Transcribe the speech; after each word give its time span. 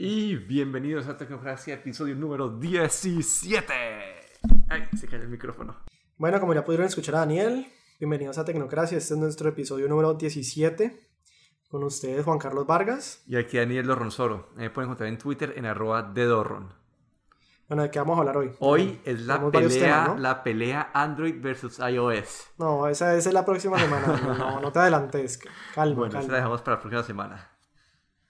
Y 0.00 0.36
bienvenidos 0.36 1.08
a 1.08 1.16
Tecnocracia, 1.16 1.74
episodio 1.74 2.14
número 2.14 2.50
17. 2.50 3.74
Ay, 4.68 4.84
se 4.96 5.08
cae 5.08 5.18
el 5.18 5.28
micrófono. 5.28 5.74
Bueno, 6.16 6.38
como 6.38 6.54
ya 6.54 6.64
pudieron 6.64 6.86
escuchar 6.86 7.16
a 7.16 7.18
Daniel, 7.18 7.66
bienvenidos 7.98 8.38
a 8.38 8.44
Tecnocracia. 8.44 8.96
Este 8.96 9.14
es 9.14 9.18
nuestro 9.18 9.48
episodio 9.48 9.88
número 9.88 10.14
17. 10.14 11.00
Con 11.68 11.82
ustedes, 11.82 12.24
Juan 12.24 12.38
Carlos 12.38 12.64
Vargas. 12.64 13.24
Y 13.26 13.34
aquí 13.34 13.56
Daniel 13.56 13.88
Dorronsoro. 13.88 14.50
Me 14.54 14.70
pueden 14.70 14.88
encontrar 14.88 15.08
en 15.08 15.18
Twitter 15.18 15.54
en 15.56 15.66
arroba 15.66 16.04
de 16.04 16.26
Dorron. 16.26 16.72
Bueno, 17.66 17.82
¿de 17.82 17.90
qué 17.90 17.98
vamos 17.98 18.18
a 18.18 18.20
hablar 18.20 18.36
hoy? 18.36 18.52
Hoy 18.60 19.00
es 19.04 19.22
la 19.22 19.50
pelea, 19.50 20.14
la 20.16 20.44
pelea 20.44 20.92
Android 20.94 21.34
versus 21.42 21.80
iOS. 21.80 22.50
No, 22.56 22.86
esa, 22.86 23.16
es 23.16 23.26
la 23.32 23.44
próxima 23.44 23.76
semana. 23.80 24.06
No, 24.38 24.60
no, 24.60 24.70
te 24.70 24.78
adelantes. 24.78 25.40
Calma, 25.74 25.96
bueno, 25.96 26.12
calma. 26.12 26.28
la 26.28 26.36
dejamos 26.36 26.62
para 26.62 26.76
la 26.76 26.82
próxima 26.82 27.02
semana. 27.02 27.57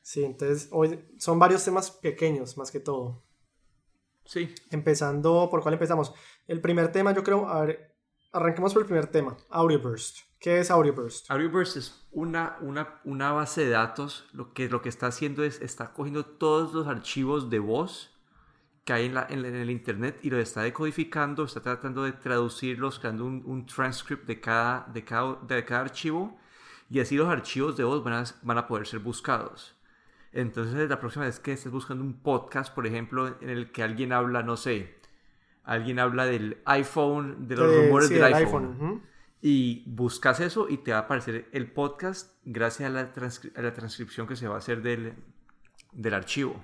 Sí, 0.09 0.25
entonces 0.25 0.71
hoy 0.73 1.05
son 1.19 1.39
varios 1.39 1.63
temas 1.63 1.91
pequeños, 1.91 2.57
más 2.57 2.71
que 2.71 2.81
todo. 2.81 3.23
Sí. 4.25 4.55
Empezando, 4.71 5.51
¿por 5.51 5.61
cuál 5.61 5.75
empezamos? 5.75 6.15
El 6.47 6.63
primer 6.63 6.91
tema, 6.91 7.13
yo 7.13 7.23
creo, 7.23 7.47
a 7.47 7.67
ver, 7.67 7.95
arranquemos 8.33 8.73
por 8.73 8.81
el 8.81 8.87
primer 8.87 9.09
tema, 9.09 9.37
Audioburst. 9.51 10.21
¿Qué 10.41 10.61
es 10.61 10.71
Audioburst? 10.71 11.31
Audioburst 11.31 11.77
es 11.77 12.09
una, 12.11 12.57
una, 12.63 13.03
una 13.05 13.33
base 13.33 13.67
de 13.67 13.69
datos. 13.69 14.25
Lo 14.33 14.55
que, 14.55 14.71
lo 14.71 14.81
que 14.81 14.89
está 14.89 15.09
haciendo 15.09 15.45
es, 15.45 15.61
está 15.61 15.93
cogiendo 15.93 16.25
todos 16.25 16.73
los 16.73 16.87
archivos 16.87 17.51
de 17.51 17.59
voz 17.59 18.19
que 18.87 18.95
hay 18.95 19.05
en, 19.05 19.15
la, 19.15 19.27
en, 19.29 19.45
el 19.45 19.69
internet 19.69 20.21
y 20.23 20.31
lo 20.31 20.39
está 20.39 20.63
decodificando, 20.63 21.45
está 21.45 21.61
tratando 21.61 22.05
de 22.05 22.13
traducirlos, 22.13 22.99
creando 22.99 23.27
un, 23.27 23.43
un 23.45 23.67
transcript 23.67 24.27
de 24.27 24.41
cada, 24.41 24.91
de, 24.91 25.05
cada, 25.05 25.39
de 25.47 25.63
cada 25.67 25.83
archivo 25.83 26.35
y 26.89 26.99
así 27.01 27.15
los 27.15 27.29
archivos 27.29 27.77
de 27.77 27.85
voz 27.85 28.03
van 28.03 28.15
a, 28.15 28.25
van 28.41 28.57
a 28.57 28.67
poder 28.67 28.87
ser 28.87 29.01
buscados. 29.01 29.78
Entonces, 30.33 30.89
la 30.89 31.01
próxima 31.01 31.25
vez 31.25 31.41
que 31.41 31.53
estés 31.53 31.73
buscando 31.73 32.05
un 32.05 32.21
podcast, 32.21 32.75
por 32.75 32.87
ejemplo, 32.87 33.37
en 33.41 33.49
el 33.49 33.73
que 33.73 33.83
alguien 33.83 34.13
habla, 34.13 34.43
no 34.43 34.57
sé, 34.57 34.99
alguien 35.65 35.99
habla 35.99 36.27
del 36.27 36.59
iPhone, 36.65 37.49
de 37.49 37.57
los 37.57 37.75
rumores 37.75 38.11
del 38.11 38.25
iPhone, 38.25 39.03
y 39.41 39.85
buscas 39.87 40.41
eso 40.41 40.69
y 40.69 40.79
te 40.79 40.93
va 40.93 40.99
a 40.99 41.01
aparecer 41.03 41.49
el 41.53 41.71
podcast 41.71 42.35
gracias 42.45 42.91
a 42.91 42.93
la, 42.93 43.01
a 43.01 43.63
la 43.63 43.73
transcripción 43.73 44.27
que 44.27 44.37
se 44.37 44.49
va 44.49 44.57
a 44.57 44.59
hacer 44.59 44.83
del, 44.83 45.15
del 45.93 46.15
archivo. 46.15 46.63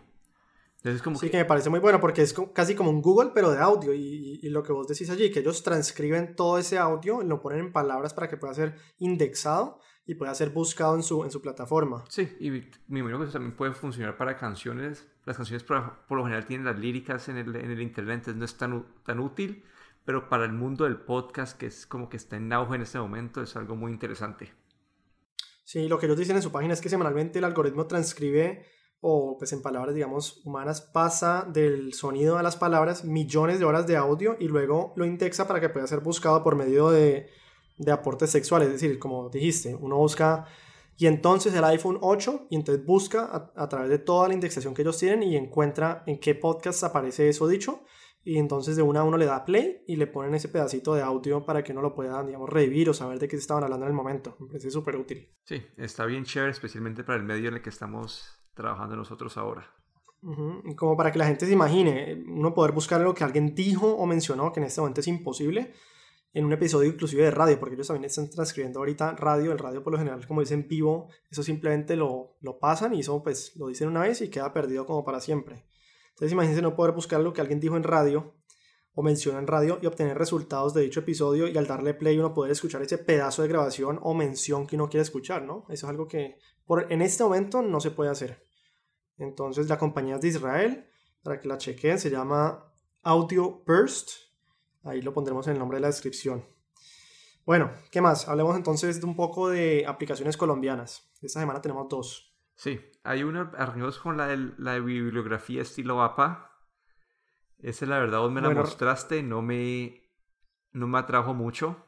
Entonces, 0.78 1.00
como 1.00 1.18
sí, 1.18 1.30
que... 1.30 1.38
me 1.38 1.44
parece 1.46 1.70
muy 1.70 1.80
bueno 1.80 1.98
porque 1.98 2.20
es 2.20 2.34
casi 2.52 2.74
como 2.74 2.90
un 2.90 3.00
Google, 3.00 3.30
pero 3.32 3.50
de 3.50 3.58
audio. 3.58 3.94
Y, 3.94 4.40
y, 4.42 4.48
lo 4.50 4.62
que 4.62 4.72
vos 4.72 4.86
decís 4.86 5.08
allí, 5.08 5.30
que 5.30 5.40
ellos 5.40 5.62
transcriben 5.62 6.36
todo 6.36 6.58
ese 6.58 6.76
audio, 6.76 7.22
lo 7.22 7.40
ponen 7.40 7.60
en 7.60 7.72
palabras 7.72 8.12
para 8.12 8.28
que 8.28 8.36
pueda 8.36 8.52
ser 8.52 8.74
indexado 8.98 9.80
y 10.06 10.14
pueda 10.14 10.34
ser 10.34 10.50
buscado 10.50 10.94
en 10.96 11.02
su, 11.02 11.24
en 11.24 11.30
su 11.30 11.40
plataforma. 11.40 12.04
Sí, 12.08 12.36
y 12.40 12.50
me 12.88 13.00
imagino 13.00 13.18
que 13.18 13.24
eso 13.24 13.32
también 13.34 13.56
puede 13.56 13.72
funcionar 13.72 14.16
para 14.16 14.36
canciones. 14.36 15.06
Las 15.24 15.36
canciones 15.36 15.64
por, 15.64 16.04
por 16.06 16.18
lo 16.18 16.24
general 16.24 16.46
tienen 16.46 16.66
las 16.66 16.78
líricas 16.78 17.28
en 17.28 17.38
el, 17.38 17.56
en 17.56 17.70
el 17.70 17.80
internet, 17.80 18.18
entonces 18.18 18.36
no 18.36 18.44
es 18.44 18.56
tan, 18.56 18.86
tan 19.04 19.20
útil, 19.20 19.64
pero 20.04 20.28
para 20.28 20.44
el 20.44 20.52
mundo 20.52 20.84
del 20.84 20.98
podcast, 20.98 21.56
que 21.58 21.66
es 21.66 21.86
como 21.86 22.08
que 22.08 22.18
está 22.18 22.36
en 22.36 22.52
auge 22.52 22.76
en 22.76 22.82
este 22.82 22.98
momento, 22.98 23.42
es 23.42 23.56
algo 23.56 23.76
muy 23.76 23.92
interesante. 23.92 24.52
Sí, 25.64 25.88
lo 25.88 25.98
que 25.98 26.06
ellos 26.06 26.18
dicen 26.18 26.36
en 26.36 26.42
su 26.42 26.52
página 26.52 26.74
es 26.74 26.82
que 26.82 26.90
semanalmente 26.90 27.38
el 27.38 27.44
algoritmo 27.44 27.86
transcribe 27.86 28.66
o 29.00 29.36
pues 29.38 29.52
en 29.52 29.60
palabras 29.60 29.94
digamos 29.94 30.40
humanas 30.46 30.80
pasa 30.80 31.46
del 31.50 31.92
sonido 31.92 32.38
a 32.38 32.42
las 32.42 32.56
palabras 32.56 33.04
millones 33.04 33.58
de 33.58 33.64
horas 33.66 33.86
de 33.86 33.96
audio 33.96 34.36
y 34.38 34.48
luego 34.48 34.94
lo 34.96 35.04
indexa 35.04 35.46
para 35.46 35.60
que 35.60 35.68
pueda 35.68 35.86
ser 35.86 36.00
buscado 36.00 36.42
por 36.42 36.56
medio 36.56 36.90
de 36.90 37.28
de 37.76 37.92
aportes 37.92 38.30
sexuales, 38.30 38.68
es 38.68 38.74
decir, 38.74 38.98
como 38.98 39.28
dijiste, 39.28 39.74
uno 39.74 39.96
busca 39.96 40.46
y 40.96 41.06
entonces 41.06 41.52
el 41.54 41.64
iPhone 41.64 41.98
8 42.00 42.46
y 42.50 42.56
entonces 42.56 42.84
busca 42.84 43.50
a, 43.54 43.68
través 43.68 43.90
de 43.90 43.98
toda 43.98 44.28
la 44.28 44.34
indexación 44.34 44.74
que 44.74 44.82
ellos 44.82 44.98
tienen 44.98 45.24
y 45.24 45.36
encuentra 45.36 46.04
en 46.06 46.20
qué 46.20 46.34
podcast 46.34 46.84
aparece 46.84 47.28
eso 47.28 47.48
dicho 47.48 47.84
y 48.22 48.38
entonces 48.38 48.76
de 48.76 48.82
una 48.82 49.00
a 49.00 49.04
uno 49.04 49.18
le 49.18 49.26
da 49.26 49.44
play 49.44 49.82
y 49.86 49.96
le 49.96 50.06
ponen 50.06 50.34
ese 50.34 50.48
pedacito 50.48 50.94
de 50.94 51.02
audio 51.02 51.44
para 51.44 51.62
que 51.62 51.72
uno 51.72 51.82
lo 51.82 51.94
pueda, 51.94 52.22
digamos, 52.22 52.48
revivir 52.48 52.88
o 52.88 52.94
saber 52.94 53.18
de 53.18 53.28
qué 53.28 53.36
se 53.36 53.42
estaban 53.42 53.64
hablando 53.64 53.84
en 53.84 53.90
el 53.90 53.96
momento. 53.96 54.36
Me 54.40 54.46
parece 54.46 54.70
súper 54.70 54.96
útil. 54.96 55.30
Sí, 55.44 55.62
está 55.76 56.06
bien 56.06 56.24
chévere, 56.24 56.52
especialmente 56.52 57.04
para 57.04 57.18
el 57.18 57.24
medio 57.24 57.48
en 57.48 57.56
el 57.56 57.62
que 57.62 57.68
estamos 57.68 58.40
trabajando 58.54 58.96
nosotros 58.96 59.36
ahora. 59.36 59.68
Como 60.76 60.96
para 60.96 61.12
que 61.12 61.18
la 61.18 61.26
gente 61.26 61.44
se 61.44 61.52
imagine, 61.52 62.24
uno 62.26 62.54
poder 62.54 62.72
buscar 62.72 62.98
lo 63.02 63.14
que 63.14 63.24
alguien 63.24 63.54
dijo 63.54 63.94
o 63.94 64.06
mencionó, 64.06 64.52
que 64.52 64.60
en 64.60 64.66
este 64.66 64.80
momento 64.80 65.00
es 65.00 65.08
imposible, 65.08 65.74
en 66.34 66.44
un 66.44 66.52
episodio 66.52 66.90
inclusive 66.90 67.22
de 67.22 67.30
radio, 67.30 67.58
porque 67.60 67.76
ellos 67.76 67.86
también 67.86 68.06
están 68.06 68.28
transcribiendo 68.28 68.80
ahorita 68.80 69.12
radio, 69.12 69.52
el 69.52 69.58
radio 69.58 69.82
por 69.84 69.92
lo 69.92 69.98
general 69.98 70.26
como 70.26 70.40
dicen 70.40 70.66
vivo, 70.68 71.08
eso 71.30 71.44
simplemente 71.44 71.94
lo, 71.94 72.36
lo 72.40 72.58
pasan 72.58 72.92
y 72.92 73.00
eso 73.00 73.22
pues 73.22 73.54
lo 73.56 73.68
dicen 73.68 73.88
una 73.88 74.00
vez 74.00 74.20
y 74.20 74.28
queda 74.28 74.52
perdido 74.52 74.84
como 74.84 75.04
para 75.04 75.20
siempre. 75.20 75.64
Entonces 76.10 76.32
imagínense 76.32 76.60
no 76.60 76.74
poder 76.74 76.92
buscar 76.92 77.20
lo 77.20 77.32
que 77.32 77.40
alguien 77.40 77.60
dijo 77.60 77.76
en 77.76 77.84
radio 77.84 78.34
o 78.94 79.02
menciona 79.02 79.38
en 79.38 79.46
radio 79.46 79.78
y 79.80 79.86
obtener 79.86 80.18
resultados 80.18 80.74
de 80.74 80.82
dicho 80.82 81.00
episodio 81.00 81.46
y 81.46 81.56
al 81.56 81.68
darle 81.68 81.94
play 81.94 82.18
uno 82.18 82.34
poder 82.34 82.50
escuchar 82.50 82.82
ese 82.82 82.98
pedazo 82.98 83.42
de 83.42 83.48
grabación 83.48 84.00
o 84.02 84.12
mención 84.12 84.66
que 84.66 84.74
uno 84.74 84.88
quiere 84.88 85.02
escuchar, 85.02 85.42
¿no? 85.42 85.66
Eso 85.68 85.86
es 85.86 85.90
algo 85.90 86.08
que 86.08 86.38
por, 86.66 86.92
en 86.92 87.00
este 87.00 87.22
momento 87.22 87.62
no 87.62 87.80
se 87.80 87.92
puede 87.92 88.10
hacer. 88.10 88.44
Entonces 89.18 89.68
la 89.68 89.78
compañía 89.78 90.18
de 90.18 90.28
Israel, 90.28 90.86
para 91.22 91.40
que 91.40 91.46
la 91.46 91.58
chequen, 91.58 91.98
se 91.98 92.10
llama 92.10 92.72
Audio 93.02 93.62
Burst 93.66 94.23
Ahí 94.84 95.00
lo 95.00 95.14
pondremos 95.14 95.46
en 95.46 95.54
el 95.54 95.58
nombre 95.58 95.78
de 95.78 95.82
la 95.82 95.88
descripción. 95.88 96.44
Bueno, 97.46 97.72
¿qué 97.90 98.00
más? 98.00 98.28
Hablemos 98.28 98.56
entonces 98.56 99.00
de 99.00 99.06
un 99.06 99.16
poco 99.16 99.48
de 99.48 99.84
aplicaciones 99.86 100.36
colombianas. 100.36 101.10
Esta 101.22 101.40
semana 101.40 101.60
tenemos 101.60 101.88
dos. 101.88 102.34
Sí, 102.54 102.80
hay 103.02 103.22
una, 103.22 103.52
arreglos 103.56 103.98
con 103.98 104.16
la 104.16 104.28
de, 104.28 104.52
la 104.58 104.78
bibliografía 104.78 105.62
estilo 105.62 106.02
APA. 106.02 106.50
Esa 107.58 107.86
la 107.86 107.98
verdad 107.98 108.20
vos 108.20 108.30
me 108.30 108.42
la 108.42 108.50
mostraste, 108.50 109.22
no 109.22 109.42
me, 109.42 110.02
no 110.72 110.86
me 110.86 110.98
atrajo 110.98 111.34
mucho. 111.34 111.84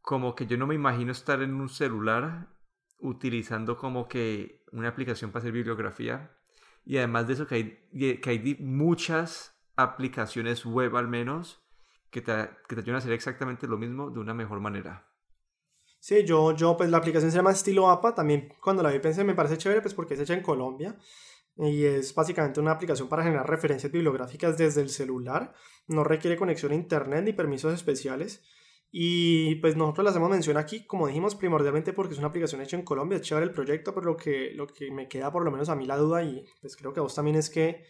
Como 0.00 0.34
que 0.34 0.46
yo 0.46 0.56
no 0.56 0.66
me 0.66 0.74
imagino 0.74 1.12
estar 1.12 1.42
en 1.42 1.54
un 1.54 1.68
celular 1.68 2.48
utilizando 2.98 3.76
como 3.76 4.08
que 4.08 4.64
una 4.72 4.88
aplicación 4.88 5.30
para 5.30 5.42
hacer 5.42 5.52
bibliografía. 5.52 6.36
Y 6.84 6.98
además 6.98 7.28
de 7.28 7.32
eso 7.34 7.46
que 7.46 7.54
hay, 7.54 8.18
que 8.20 8.30
hay 8.30 8.56
muchas 8.60 9.52
aplicaciones 9.76 10.64
web 10.64 10.96
al 10.96 11.08
menos 11.08 11.62
que 12.10 12.20
te, 12.20 12.32
que 12.68 12.74
te 12.74 12.82
ayudan 12.82 12.96
a 12.96 12.98
hacer 12.98 13.12
exactamente 13.12 13.66
lo 13.66 13.78
mismo 13.78 14.10
de 14.10 14.20
una 14.20 14.34
mejor 14.34 14.60
manera. 14.60 15.08
Sí, 15.98 16.24
yo, 16.24 16.54
yo, 16.56 16.76
pues 16.76 16.90
la 16.90 16.98
aplicación 16.98 17.30
se 17.30 17.36
llama 17.36 17.52
Estilo 17.52 17.88
APA, 17.88 18.14
también 18.14 18.52
cuando 18.60 18.82
la 18.82 18.90
vi 18.90 18.98
pensé 18.98 19.22
me 19.22 19.34
parece 19.34 19.56
chévere, 19.56 19.80
pues 19.82 19.94
porque 19.94 20.14
es 20.14 20.20
hecha 20.20 20.34
en 20.34 20.42
Colombia. 20.42 20.98
Y 21.56 21.84
es 21.84 22.14
básicamente 22.14 22.60
una 22.60 22.72
aplicación 22.72 23.08
para 23.08 23.22
generar 23.22 23.48
referencias 23.48 23.92
bibliográficas 23.92 24.56
desde 24.58 24.80
el 24.80 24.88
celular, 24.88 25.52
no 25.86 26.02
requiere 26.02 26.36
conexión 26.36 26.72
a 26.72 26.74
internet 26.74 27.22
ni 27.24 27.32
permisos 27.32 27.72
especiales. 27.72 28.42
Y 28.90 29.54
pues 29.56 29.76
nosotros 29.76 30.04
le 30.04 30.10
hacemos 30.10 30.28
mención 30.28 30.56
aquí, 30.56 30.86
como 30.86 31.06
dijimos, 31.06 31.34
primordialmente 31.34 31.92
porque 31.92 32.14
es 32.14 32.18
una 32.18 32.28
aplicación 32.28 32.60
hecha 32.60 32.76
en 32.76 32.84
Colombia, 32.84 33.16
es 33.16 33.22
chévere 33.22 33.46
el 33.46 33.52
proyecto, 33.52 33.94
pero 33.94 34.06
lo 34.06 34.16
que, 34.16 34.50
lo 34.54 34.66
que 34.66 34.90
me 34.90 35.08
queda 35.08 35.30
por 35.32 35.44
lo 35.44 35.50
menos 35.50 35.68
a 35.68 35.76
mí 35.76 35.86
la 35.86 35.96
duda 35.96 36.22
y 36.22 36.44
pues 36.60 36.76
creo 36.76 36.92
que 36.92 37.00
a 37.00 37.02
vos 37.02 37.14
también 37.14 37.36
es 37.36 37.48
que 37.48 37.84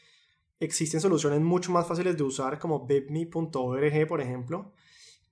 existen 0.64 1.00
soluciones 1.00 1.40
mucho 1.40 1.72
más 1.72 1.86
fáciles 1.86 2.16
de 2.16 2.22
usar 2.22 2.58
como 2.58 2.86
bipme.org, 2.86 4.06
por 4.06 4.20
ejemplo, 4.20 4.72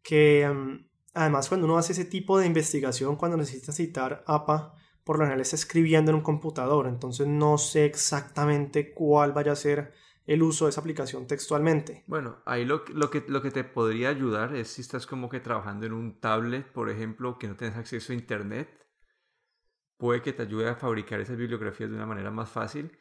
que 0.03 0.49
mm, 0.49 0.87
además 1.15 1.49
cuando 1.49 1.67
uno 1.67 1.79
hace 1.79 1.93
ese 1.93 2.05
tipo 2.05 2.39
de 2.39 2.47
investigación, 2.47 3.17
cuando 3.17 3.37
necesita 3.37 3.73
citar 3.73 4.25
APA, 4.27 4.75
por 5.05 5.17
lo 5.17 5.25
general 5.25 5.41
está 5.41 5.57
escribiendo 5.57 6.11
en 6.11 6.17
un 6.17 6.23
computador, 6.23 6.87
entonces 6.87 7.27
no 7.27 7.59
sé 7.59 7.85
exactamente 7.85 8.93
cuál 8.93 9.33
vaya 9.33 9.53
a 9.53 9.57
ser 9.57 9.93
el 10.27 10.43
uso 10.43 10.67
de 10.67 10.71
esa 10.71 10.81
aplicación 10.81 11.27
textualmente. 11.27 12.05
Bueno, 12.07 12.43
ahí 12.45 12.65
lo, 12.65 12.85
lo, 12.93 13.11
que, 13.11 13.25
lo 13.27 13.43
que 13.43 13.51
te 13.51 13.65
podría 13.65 14.11
ayudar 14.11 14.55
es 14.55 14.69
si 14.69 14.83
estás 14.83 15.07
como 15.07 15.29
que 15.29 15.41
trabajando 15.41 15.87
en 15.87 15.93
un 15.93 16.21
tablet, 16.21 16.71
por 16.71 16.91
ejemplo, 16.91 17.39
que 17.39 17.49
no 17.49 17.57
tienes 17.57 17.77
acceso 17.77 18.13
a 18.13 18.17
internet, 18.17 18.69
puede 19.97 20.23
que 20.23 20.33
te 20.33 20.43
ayude 20.43 20.69
a 20.69 20.77
fabricar 20.77 21.21
esas 21.21 21.37
bibliografías 21.37 21.91
de 21.91 21.97
una 21.97 22.07
manera 22.07 22.31
más 22.31 22.49
fácil 22.49 22.97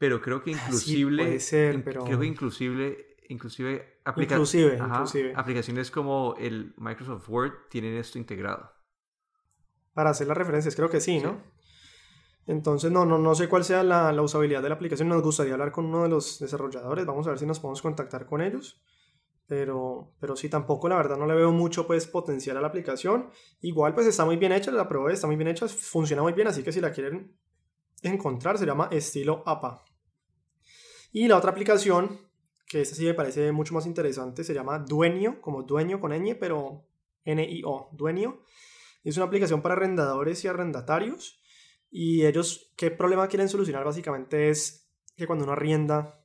pero 0.00 0.22
creo 0.22 0.42
que 0.42 0.52
inclusive, 0.52 1.14
puede 1.14 1.40
ser, 1.40 1.84
pero... 1.84 2.04
creo 2.04 2.18
que 2.18 2.24
inclusive, 2.24 3.16
inclusive, 3.28 4.00
inclusive, 4.16 4.78
aplicaciones 5.36 5.90
como 5.90 6.34
el 6.38 6.72
Microsoft 6.78 7.28
Word 7.28 7.52
tienen 7.68 7.98
esto 7.98 8.16
integrado. 8.18 8.72
Para 9.92 10.08
hacer 10.08 10.26
las 10.26 10.38
referencias, 10.38 10.74
creo 10.74 10.88
que 10.88 11.02
sí, 11.02 11.18
¿no? 11.20 11.42
Entonces, 12.46 12.90
no, 12.90 13.04
no, 13.04 13.18
no 13.18 13.34
sé 13.34 13.46
cuál 13.46 13.62
sea 13.62 13.82
la, 13.82 14.10
la, 14.10 14.22
usabilidad 14.22 14.62
de 14.62 14.70
la 14.70 14.76
aplicación. 14.76 15.06
Nos 15.06 15.22
gustaría 15.22 15.52
hablar 15.52 15.70
con 15.70 15.84
uno 15.84 16.04
de 16.04 16.08
los 16.08 16.38
desarrolladores. 16.38 17.04
Vamos 17.04 17.26
a 17.26 17.30
ver 17.30 17.38
si 17.38 17.44
nos 17.44 17.60
podemos 17.60 17.82
contactar 17.82 18.24
con 18.24 18.40
ellos. 18.40 18.82
Pero, 19.46 20.14
pero 20.18 20.34
sí, 20.34 20.48
tampoco 20.48 20.88
la 20.88 20.96
verdad 20.96 21.18
no 21.18 21.26
le 21.26 21.34
veo 21.34 21.52
mucho 21.52 21.86
pues, 21.86 22.06
potencial 22.06 22.56
a 22.56 22.62
la 22.62 22.68
aplicación. 22.68 23.28
Igual 23.60 23.92
pues 23.92 24.06
está 24.06 24.24
muy 24.24 24.36
bien 24.36 24.52
hecha, 24.52 24.70
la 24.70 24.88
probé, 24.88 25.12
está 25.12 25.26
muy 25.26 25.36
bien 25.36 25.48
hecha, 25.48 25.68
funciona 25.68 26.22
muy 26.22 26.32
bien. 26.32 26.48
Así 26.48 26.62
que 26.62 26.72
si 26.72 26.80
la 26.80 26.90
quieren 26.90 27.36
encontrar 28.02 28.56
se 28.56 28.64
llama 28.64 28.88
Estilo 28.90 29.42
APA. 29.44 29.84
Y 31.12 31.26
la 31.26 31.36
otra 31.38 31.50
aplicación, 31.50 32.20
que 32.66 32.82
esta 32.82 32.94
sí 32.94 33.04
me 33.04 33.14
parece 33.14 33.50
mucho 33.52 33.74
más 33.74 33.86
interesante, 33.86 34.44
se 34.44 34.54
llama 34.54 34.78
Dueño, 34.78 35.40
como 35.40 35.62
dueño 35.64 36.00
con 36.00 36.12
ñ, 36.12 36.36
pero 36.38 36.86
N-I-O, 37.24 37.90
Dueño. 37.92 38.42
Es 39.02 39.16
una 39.16 39.26
aplicación 39.26 39.62
para 39.62 39.74
arrendadores 39.74 40.44
y 40.44 40.48
arrendatarios. 40.48 41.40
Y 41.90 42.24
ellos, 42.26 42.72
¿qué 42.76 42.90
problema 42.90 43.26
quieren 43.26 43.48
solucionar? 43.48 43.84
Básicamente 43.84 44.50
es 44.50 44.88
que 45.16 45.26
cuando 45.26 45.44
uno 45.44 45.52
arrienda 45.52 46.24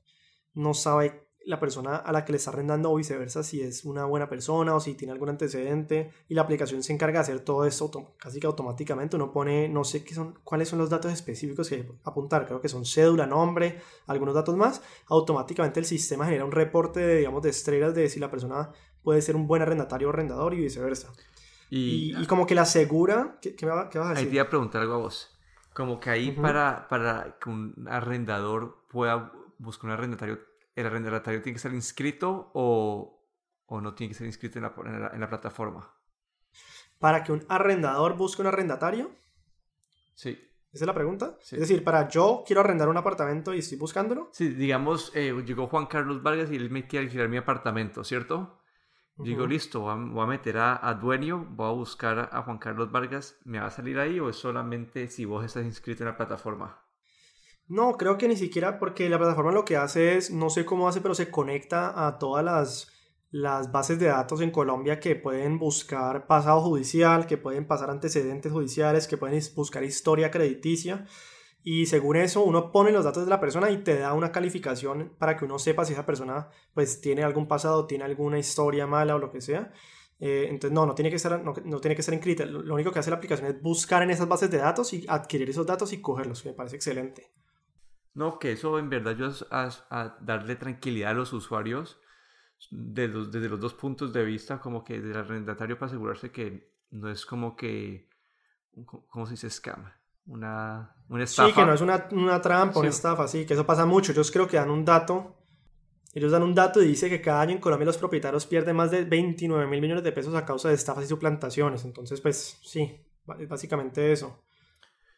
no 0.54 0.74
sabe 0.74 1.25
la 1.46 1.60
persona 1.60 1.98
a 1.98 2.12
la 2.12 2.26
que 2.26 2.32
le 2.32 2.38
está 2.38 2.52
arrendando 2.52 2.92
o 2.92 2.96
viceversa 2.96 3.44
si 3.44 3.62
es 3.62 3.86
una 3.86 4.06
buena 4.06 4.28
persona 4.28 4.76
o 4.76 4.80
si 4.80 4.96
tiene 4.96 5.12
algún 5.14 5.30
antecedente 5.30 6.12
y 6.28 6.34
la 6.34 6.42
aplicación 6.42 6.82
se 6.84 6.92
encarga 6.92 7.20
de 7.20 7.24
hacer 7.24 7.40
todo 7.42 7.66
esto 7.66 8.16
casi 8.18 8.40
que 8.40 8.48
automáticamente 8.48 9.16
uno 9.16 9.32
pone 9.32 9.70
no 9.70 9.84
sé 9.84 10.04
qué 10.04 10.16
son 10.16 10.40
cuáles 10.44 10.70
son 10.70 10.80
los 10.80 10.90
datos 10.90 11.14
específicos 11.14 11.70
que 11.70 11.76
hay 11.76 11.84
que 11.84 11.92
apuntar 12.04 12.46
creo 12.46 12.62
que 12.62 12.70
son 12.70 12.84
cédula 12.86 13.28
nombre 13.28 13.80
algunos 14.08 14.34
datos 14.34 14.56
más 14.56 14.82
automáticamente 15.08 15.80
el 15.80 15.86
sistema 15.86 16.26
genera 16.26 16.46
un 16.46 16.52
reporte 16.52 17.00
de 17.00 17.18
digamos 17.18 17.44
de 17.44 17.50
estrellas 17.50 17.94
de 17.94 18.10
si 18.10 18.20
la 18.20 18.32
persona 18.32 18.72
puede 19.06 19.22
ser 19.22 19.38
un 19.38 19.48
buen 19.48 19.62
arrendatario 19.62 20.10
o 20.10 20.12
arrendador 20.12 20.54
y 20.54 20.58
viceversa. 20.58 21.14
Y, 21.70 22.14
y, 22.18 22.26
como 22.26 22.46
que 22.46 22.56
la 22.56 22.64
asegura 22.64 23.38
¿qué, 23.42 23.56
qué, 23.56 23.66
vas 23.66 23.88
a 23.94 24.10
decir? 24.10 24.18
ahí 24.18 24.26
te 24.26 24.36
iba 24.36 24.44
a 24.44 24.50
preguntar 24.50 24.82
algo 24.82 24.96
a 24.96 24.98
vos. 24.98 25.32
Como 25.74 26.00
que 26.00 26.10
ahí 26.10 26.32
para, 26.32 26.88
para 26.88 27.38
que 27.40 27.50
un 27.50 27.88
arrendador 27.90 28.78
pueda 28.90 29.32
buscar 29.58 29.86
un 29.86 29.92
arrendatario 29.92 30.40
¿el 30.76 30.86
arrendatario 30.86 31.42
tiene 31.42 31.54
que 31.54 31.58
estar 31.58 31.74
inscrito 31.74 32.52
o, 32.54 33.26
o 33.66 33.82
no 33.82 33.96
tiene 33.96 34.12
que 34.12 34.18
ser 34.18 34.28
inscrito 34.28 34.60
en 34.60 34.64
la, 34.64 35.12
en 35.14 35.20
la, 35.20 35.30
plataforma? 35.30 35.94
Para 37.00 37.24
que 37.24 37.32
un 37.32 37.46
arrendador 37.50 38.16
busque 38.16 38.42
un 38.42 38.48
arrendatario. 38.48 39.12
Sí. 40.14 40.32
¿Esa 40.72 40.84
es 40.84 40.88
la 40.88 40.94
pregunta? 40.94 41.38
Es 41.42 41.60
decir, 41.60 41.84
para 41.86 42.10
yo 42.10 42.44
quiero 42.46 42.60
arrendar 42.60 42.90
un 42.90 42.98
apartamento 42.98 43.54
y 43.54 43.60
estoy 43.60 43.78
buscándolo. 43.78 44.30
Sí, 44.34 44.50
digamos, 44.50 45.12
eh, 45.16 45.34
llegó 45.46 45.68
Juan 45.68 45.86
Carlos 45.86 46.22
Vargas 46.22 46.52
y 46.52 46.58
él 46.58 46.70
me 46.70 46.86
quiere 46.86 47.06
alquilar 47.06 47.30
mi 47.30 47.38
apartamento, 47.38 48.04
¿cierto? 48.04 48.60
Digo, 49.18 49.48
listo, 49.48 49.80
voy 49.80 50.24
a, 50.24 50.28
meter 50.28 50.58
a, 50.58 50.94
dueño, 51.00 51.46
voy 51.52 51.70
a 51.70 51.72
buscar 51.72 52.30
a 52.34 52.42
Juan 52.42 52.58
Carlos 52.58 52.92
Vargas, 52.92 53.40
¿me 53.46 53.60
va 53.60 53.68
a 53.68 53.72
salir 53.72 53.98
ahí 53.98 54.20
o 54.20 54.30
es 54.30 54.36
solamente 54.36 55.08
si 55.08 55.24
vos 55.24 55.46
estás 55.46 55.64
inscrito 55.64 56.04
en 56.04 56.10
la 56.10 56.18
plataforma? 56.18 56.85
No, 57.68 57.98
creo 57.98 58.18
que 58.18 58.28
ni 58.28 58.36
siquiera 58.36 58.78
porque 58.78 59.10
la 59.10 59.18
plataforma 59.18 59.52
lo 59.52 59.66
que 59.66 59.76
hace 59.76 60.18
es, 60.18 60.30
no 60.32 60.50
sé 60.50 60.66
cómo 60.66 60.88
hace, 60.88 61.02
pero 61.02 61.16
se 61.16 61.32
conecta 61.32 62.08
a 62.08 62.20
todas 62.20 62.46
las, 62.46 62.92
las 63.32 63.72
bases 63.72 63.98
de 63.98 64.06
datos 64.06 64.42
en 64.42 64.52
Colombia 64.52 65.00
que 65.00 65.16
pueden 65.16 65.58
buscar 65.58 66.28
pasado 66.28 66.62
judicial, 66.62 67.26
que 67.26 67.38
pueden 67.38 67.66
pasar 67.66 67.90
antecedentes 67.90 68.52
judiciales, 68.52 69.08
que 69.08 69.18
pueden 69.18 69.42
buscar 69.56 69.84
historia 69.84 70.30
crediticia. 70.30 71.06
Y 71.64 71.88
según 71.88 72.18
eso, 72.18 72.44
uno 72.44 72.72
pone 72.72 72.92
los 72.92 73.04
datos 73.04 73.26
de 73.26 73.32
la 73.32 73.40
persona 73.40 73.72
y 73.72 73.78
te 73.80 73.98
da 73.98 74.14
una 74.14 74.32
calificación 74.32 75.16
para 75.18 75.36
que 75.36 75.46
uno 75.46 75.58
sepa 75.58 75.86
si 75.86 75.94
esa 75.94 76.06
persona 76.06 76.50
pues 76.76 77.02
tiene 77.02 77.24
algún 77.24 77.48
pasado, 77.48 77.88
tiene 77.88 78.04
alguna 78.04 78.38
historia 78.38 78.86
mala 78.86 79.16
o 79.16 79.20
lo 79.20 79.32
que 79.32 79.42
sea. 79.42 79.74
Eh, 80.20 80.46
entonces, 80.50 80.72
no, 80.72 80.86
no 80.86 80.94
tiene, 80.94 81.10
que 81.10 81.16
estar, 81.16 81.44
no, 81.44 81.54
no, 81.66 81.82
tiene 81.82 81.96
que 81.96 82.02
estar 82.02 82.14
inscrita. 82.14 82.46
Lo 82.46 82.76
único 82.76 82.92
que 82.92 83.00
hace 83.00 83.10
la 83.10 83.18
aplicación 83.18 83.48
es 83.48 83.60
buscar 83.60 84.04
en 84.04 84.12
esas 84.12 84.28
bases 84.28 84.52
de 84.52 84.60
datos 84.60 84.94
y 84.94 85.06
adquirir 85.08 85.50
esos 85.50 85.66
datos 85.66 85.92
y 85.94 86.00
cogerlos. 86.00 86.46
Me 86.46 86.54
parece 86.54 86.76
excelente. 86.76 87.32
No, 88.16 88.40
que 88.40 88.54
eso 88.54 88.80
en 88.80 88.90
verdad 88.90 89.16
yo 89.16 89.30
a, 89.52 90.18
darle 90.22 90.56
tranquilidad 90.56 91.12
a 91.12 91.14
los 91.14 91.34
usuarios 91.34 92.00
de 92.72 93.10
los, 93.10 93.30
desde 93.30 93.50
los 93.50 93.60
dos 93.60 93.74
puntos 93.74 94.14
de 94.14 94.24
vista, 94.24 94.60
como 94.60 94.86
que 94.86 95.02
del 95.02 95.18
arrendatario 95.18 95.78
para 95.78 95.88
asegurarse 95.88 96.32
que 96.32 96.74
no 96.92 97.12
es 97.12 97.26
como 97.26 97.58
que, 97.58 98.10
¿cómo 98.86 99.26
se 99.26 99.34
dice 99.34 99.50
scam? 99.50 99.92
Una, 100.28 100.96
estafa. 101.20 101.50
Sí, 101.50 101.54
que 101.54 101.66
no 101.66 101.74
es 101.74 101.82
una, 101.82 102.08
una 102.12 102.42
trampa, 102.42 102.80
una 102.80 102.90
estafa, 102.90 103.28
sí, 103.28 103.46
que 103.46 103.54
eso 103.54 103.66
pasa 103.66 103.86
mucho. 103.86 104.14
Ellos 104.14 104.32
creo 104.32 104.48
que 104.48 104.56
dan 104.56 104.70
un 104.70 104.86
dato, 104.86 105.36
ellos 106.14 106.32
dan 106.32 106.42
un 106.42 106.56
dato 106.56 106.82
y 106.82 106.88
dice 106.88 107.10
que 107.10 107.22
cada 107.22 107.42
año 107.42 107.52
en 107.52 107.60
Colombia 107.60 107.86
los 107.86 107.98
propietarios 107.98 108.46
pierden 108.46 108.78
más 108.78 108.92
de 108.92 109.04
29 109.04 109.68
mil 109.68 109.82
millones 109.82 110.06
de 110.06 110.14
pesos 110.14 110.34
a 110.36 110.46
causa 110.46 110.70
de 110.70 110.76
estafas 110.76 111.04
y 111.04 111.08
suplantaciones. 111.08 111.84
Entonces, 111.84 112.22
pues 112.22 112.60
sí, 112.64 113.06
básicamente 113.26 114.14
eso. 114.14 114.45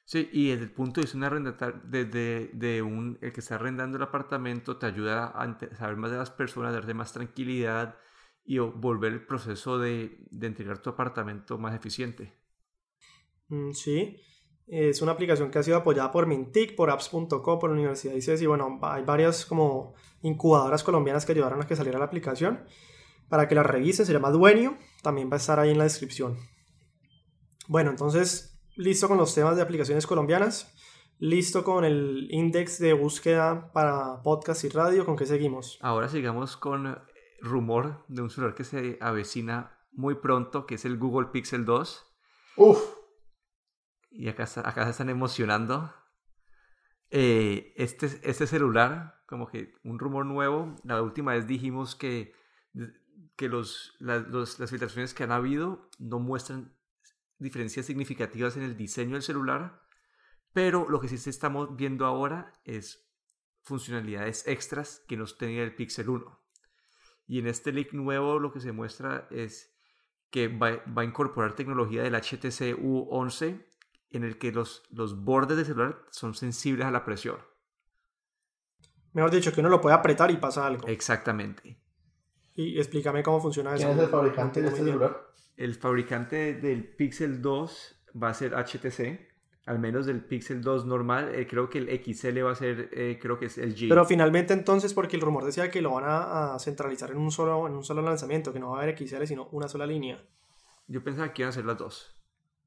Sí, 0.08 0.30
y 0.32 0.52
desde 0.52 0.64
el 0.64 0.72
punto 0.72 1.02
de 1.02 1.06
vista 1.06 1.70
de, 1.84 2.06
de, 2.06 2.50
de, 2.54 2.82
un, 2.82 3.18
el 3.22 3.34
que 3.34 3.42
está 3.42 3.56
arrendando 3.56 3.98
el 3.98 4.04
apartamento, 4.04 4.78
te 4.78 4.86
ayuda 4.86 5.26
a 5.26 5.60
saber 5.76 5.98
más 5.98 6.12
de 6.12 6.18
las 6.18 6.32
personas, 6.32 6.72
darte 6.72 6.94
más 6.94 7.12
tranquilidad 7.12 7.98
y 8.46 8.58
volver 8.60 9.12
el 9.12 9.26
proceso 9.26 9.78
de, 9.78 10.18
de 10.32 10.48
entregar 10.48 10.82
tu 10.82 10.92
apartamento 10.92 11.58
más 11.58 11.76
eficiente. 11.76 12.34
Mm, 13.50 13.74
sí, 13.74 14.16
es 14.66 15.02
una 15.02 15.12
aplicación 15.12 15.52
que 15.52 15.60
ha 15.60 15.64
sido 15.64 15.76
apoyada 15.76 16.10
por 16.10 16.26
Mintic, 16.26 16.78
por 16.78 16.90
apps.co, 16.90 17.60
por 17.60 17.70
la 17.70 17.76
Universidad 17.76 18.14
de 18.14 18.20
ICES 18.20 18.42
y 18.44 18.46
bueno, 18.46 18.80
hay 18.84 19.04
varias 19.04 19.46
como 19.46 19.94
incubadoras 20.22 20.86
colombianas 20.86 21.26
que 21.26 21.34
ayudaron 21.34 21.62
a 21.62 21.68
que 21.68 21.76
saliera 21.76 22.00
la 22.00 22.06
aplicación. 22.06 22.64
Para 23.28 23.50
que 23.50 23.56
la 23.56 23.64
revisen, 23.64 24.06
se 24.06 24.14
llama 24.14 24.32
Dueño, 24.32 24.78
también 25.04 25.30
va 25.30 25.34
a 25.34 25.38
estar 25.40 25.60
ahí 25.60 25.72
en 25.72 25.78
la 25.78 25.84
descripción. 25.84 26.38
Bueno, 27.68 27.90
entonces 27.90 28.57
listo 28.78 29.08
con 29.08 29.18
los 29.18 29.34
temas 29.34 29.56
de 29.56 29.64
aplicaciones 29.64 30.06
colombianas, 30.06 30.74
listo 31.18 31.64
con 31.64 31.84
el 31.84 32.28
index 32.32 32.80
de 32.80 32.94
búsqueda 32.94 33.72
para 33.74 34.22
podcast 34.22 34.64
y 34.64 34.70
radio, 34.70 35.04
¿con 35.04 35.18
qué 35.18 35.26
seguimos? 35.26 35.80
Ahora 35.82 36.08
sigamos 36.08 36.56
con 36.58 37.00
rumor 37.42 38.06
de 38.08 38.22
un 38.22 38.30
celular 38.30 38.56
que 38.56 38.64
se 38.64 38.98
avecina 39.02 39.80
muy 39.92 40.16
pronto, 40.16 40.68
que 40.68 40.76
es 40.76 40.86
el 40.86 40.98
Google 40.98 41.30
Pixel 41.32 41.66
2. 41.66 42.06
Uf. 42.58 42.80
Y 44.12 44.30
acá, 44.30 44.44
acá 44.44 44.86
se 44.86 44.92
están 44.92 45.10
emocionando. 45.10 45.92
Eh, 47.10 47.74
este, 47.78 48.06
este 48.24 48.46
celular, 48.46 49.24
como 49.28 49.48
que 49.48 49.74
un 49.84 49.98
rumor 49.98 50.26
nuevo, 50.26 50.76
la 50.84 51.02
última 51.02 51.34
vez 51.34 51.48
dijimos 51.48 51.96
que, 51.96 52.34
que 53.36 53.50
los, 53.50 53.96
las 54.00 54.70
filtraciones 54.70 55.16
que 55.16 55.24
han 55.24 55.32
habido 55.32 55.90
no 55.98 56.20
muestran 56.20 56.77
diferencias 57.40 57.86
significativas 57.86 58.58
en 58.58 58.64
el 58.64 58.78
diseño 58.78 59.14
del 59.14 59.24
celular, 59.24 59.82
pero 60.54 60.88
lo 60.90 61.00
que 61.00 61.08
sí 61.08 61.30
estamos 61.30 61.76
viendo 61.76 62.06
ahora 62.06 62.54
es 62.64 63.08
funcionalidades 63.62 64.48
extras 64.48 65.04
que 65.08 65.18
nos 65.18 65.38
tenía 65.38 65.64
el 65.64 65.76
Pixel 65.76 66.10
1. 66.10 66.40
Y 67.28 67.40
en 67.40 67.48
este 67.48 67.74
leak 67.74 67.94
nuevo 67.94 68.40
lo 68.40 68.52
que 68.52 68.62
se 68.62 68.72
muestra 68.72 69.28
es 69.30 69.76
que 70.30 70.48
va, 70.48 70.82
a 70.96 71.04
incorporar 71.04 71.56
tecnología 71.56 72.04
del 72.04 72.16
HTC 72.16 72.78
U11 72.80 73.66
en 74.12 74.24
el 74.24 74.38
que 74.38 74.52
los, 74.52 74.84
los 74.90 75.24
bordes 75.24 75.58
del 75.58 75.66
celular 75.66 76.06
son 76.12 76.34
sensibles 76.34 76.86
a 76.88 76.92
la 76.92 77.04
presión. 77.04 77.38
Mejor 79.14 79.32
dicho, 79.32 79.52
que 79.52 79.60
uno 79.60 79.70
lo 79.70 79.82
puede 79.82 79.96
apretar 79.96 80.32
y 80.32 80.38
pasa 80.38 80.66
algo. 80.66 80.88
Exactamente. 80.88 81.82
Y 82.56 82.78
explícame 82.78 83.24
cómo 83.24 83.42
funciona 83.42 83.76
eso. 83.76 83.86
¿Quién 83.86 83.98
es 83.98 84.04
el 84.06 84.10
fabricante 84.10 84.62
de 84.62 84.68
este 84.70 84.84
celular? 84.84 85.28
El 85.58 85.76
fabricante 85.76 86.54
del 86.54 86.88
Pixel 86.88 87.42
2 87.42 87.96
va 88.24 88.30
a 88.30 88.34
ser 88.34 88.54
HTC, 88.54 89.28
al 89.66 89.80
menos 89.80 90.06
del 90.06 90.24
Pixel 90.24 90.62
2 90.62 90.86
normal, 90.86 91.36
eh, 91.36 91.46
creo 91.46 91.70
que 91.70 91.80
el 91.80 91.90
XL 91.90 92.46
va 92.46 92.52
a 92.52 92.56
ser, 92.56 92.90
eh, 92.94 93.20
creo 93.22 93.38
que 93.38 93.48
es 93.48 93.58
el 93.58 93.76
G. 93.76 93.90
Pero 93.90 94.06
finalmente 94.06 94.54
entonces, 94.54 94.94
porque 94.94 95.18
el 95.18 95.22
rumor 95.22 95.44
decía 95.44 95.70
que 95.70 95.82
lo 95.82 95.92
van 95.92 96.06
a, 96.08 96.58
centralizar 96.60 97.12
en 97.12 97.18
un, 97.18 97.32
solo, 97.32 97.68
en 97.68 97.74
un 97.74 97.84
solo 97.84 98.02
lanzamiento, 98.02 98.54
que 98.54 98.60
no 98.60 98.70
va 98.70 98.80
a 98.80 98.84
haber 98.84 98.98
XL, 98.98 99.26
sino 99.26 99.50
una 99.52 99.68
sola 99.68 99.86
línea. 99.86 100.24
Yo 100.88 101.04
pensaba 101.04 101.34
que 101.34 101.42
iban 101.42 101.50
a 101.50 101.54
ser 101.54 101.66
las 101.66 101.78
dos. 101.78 102.16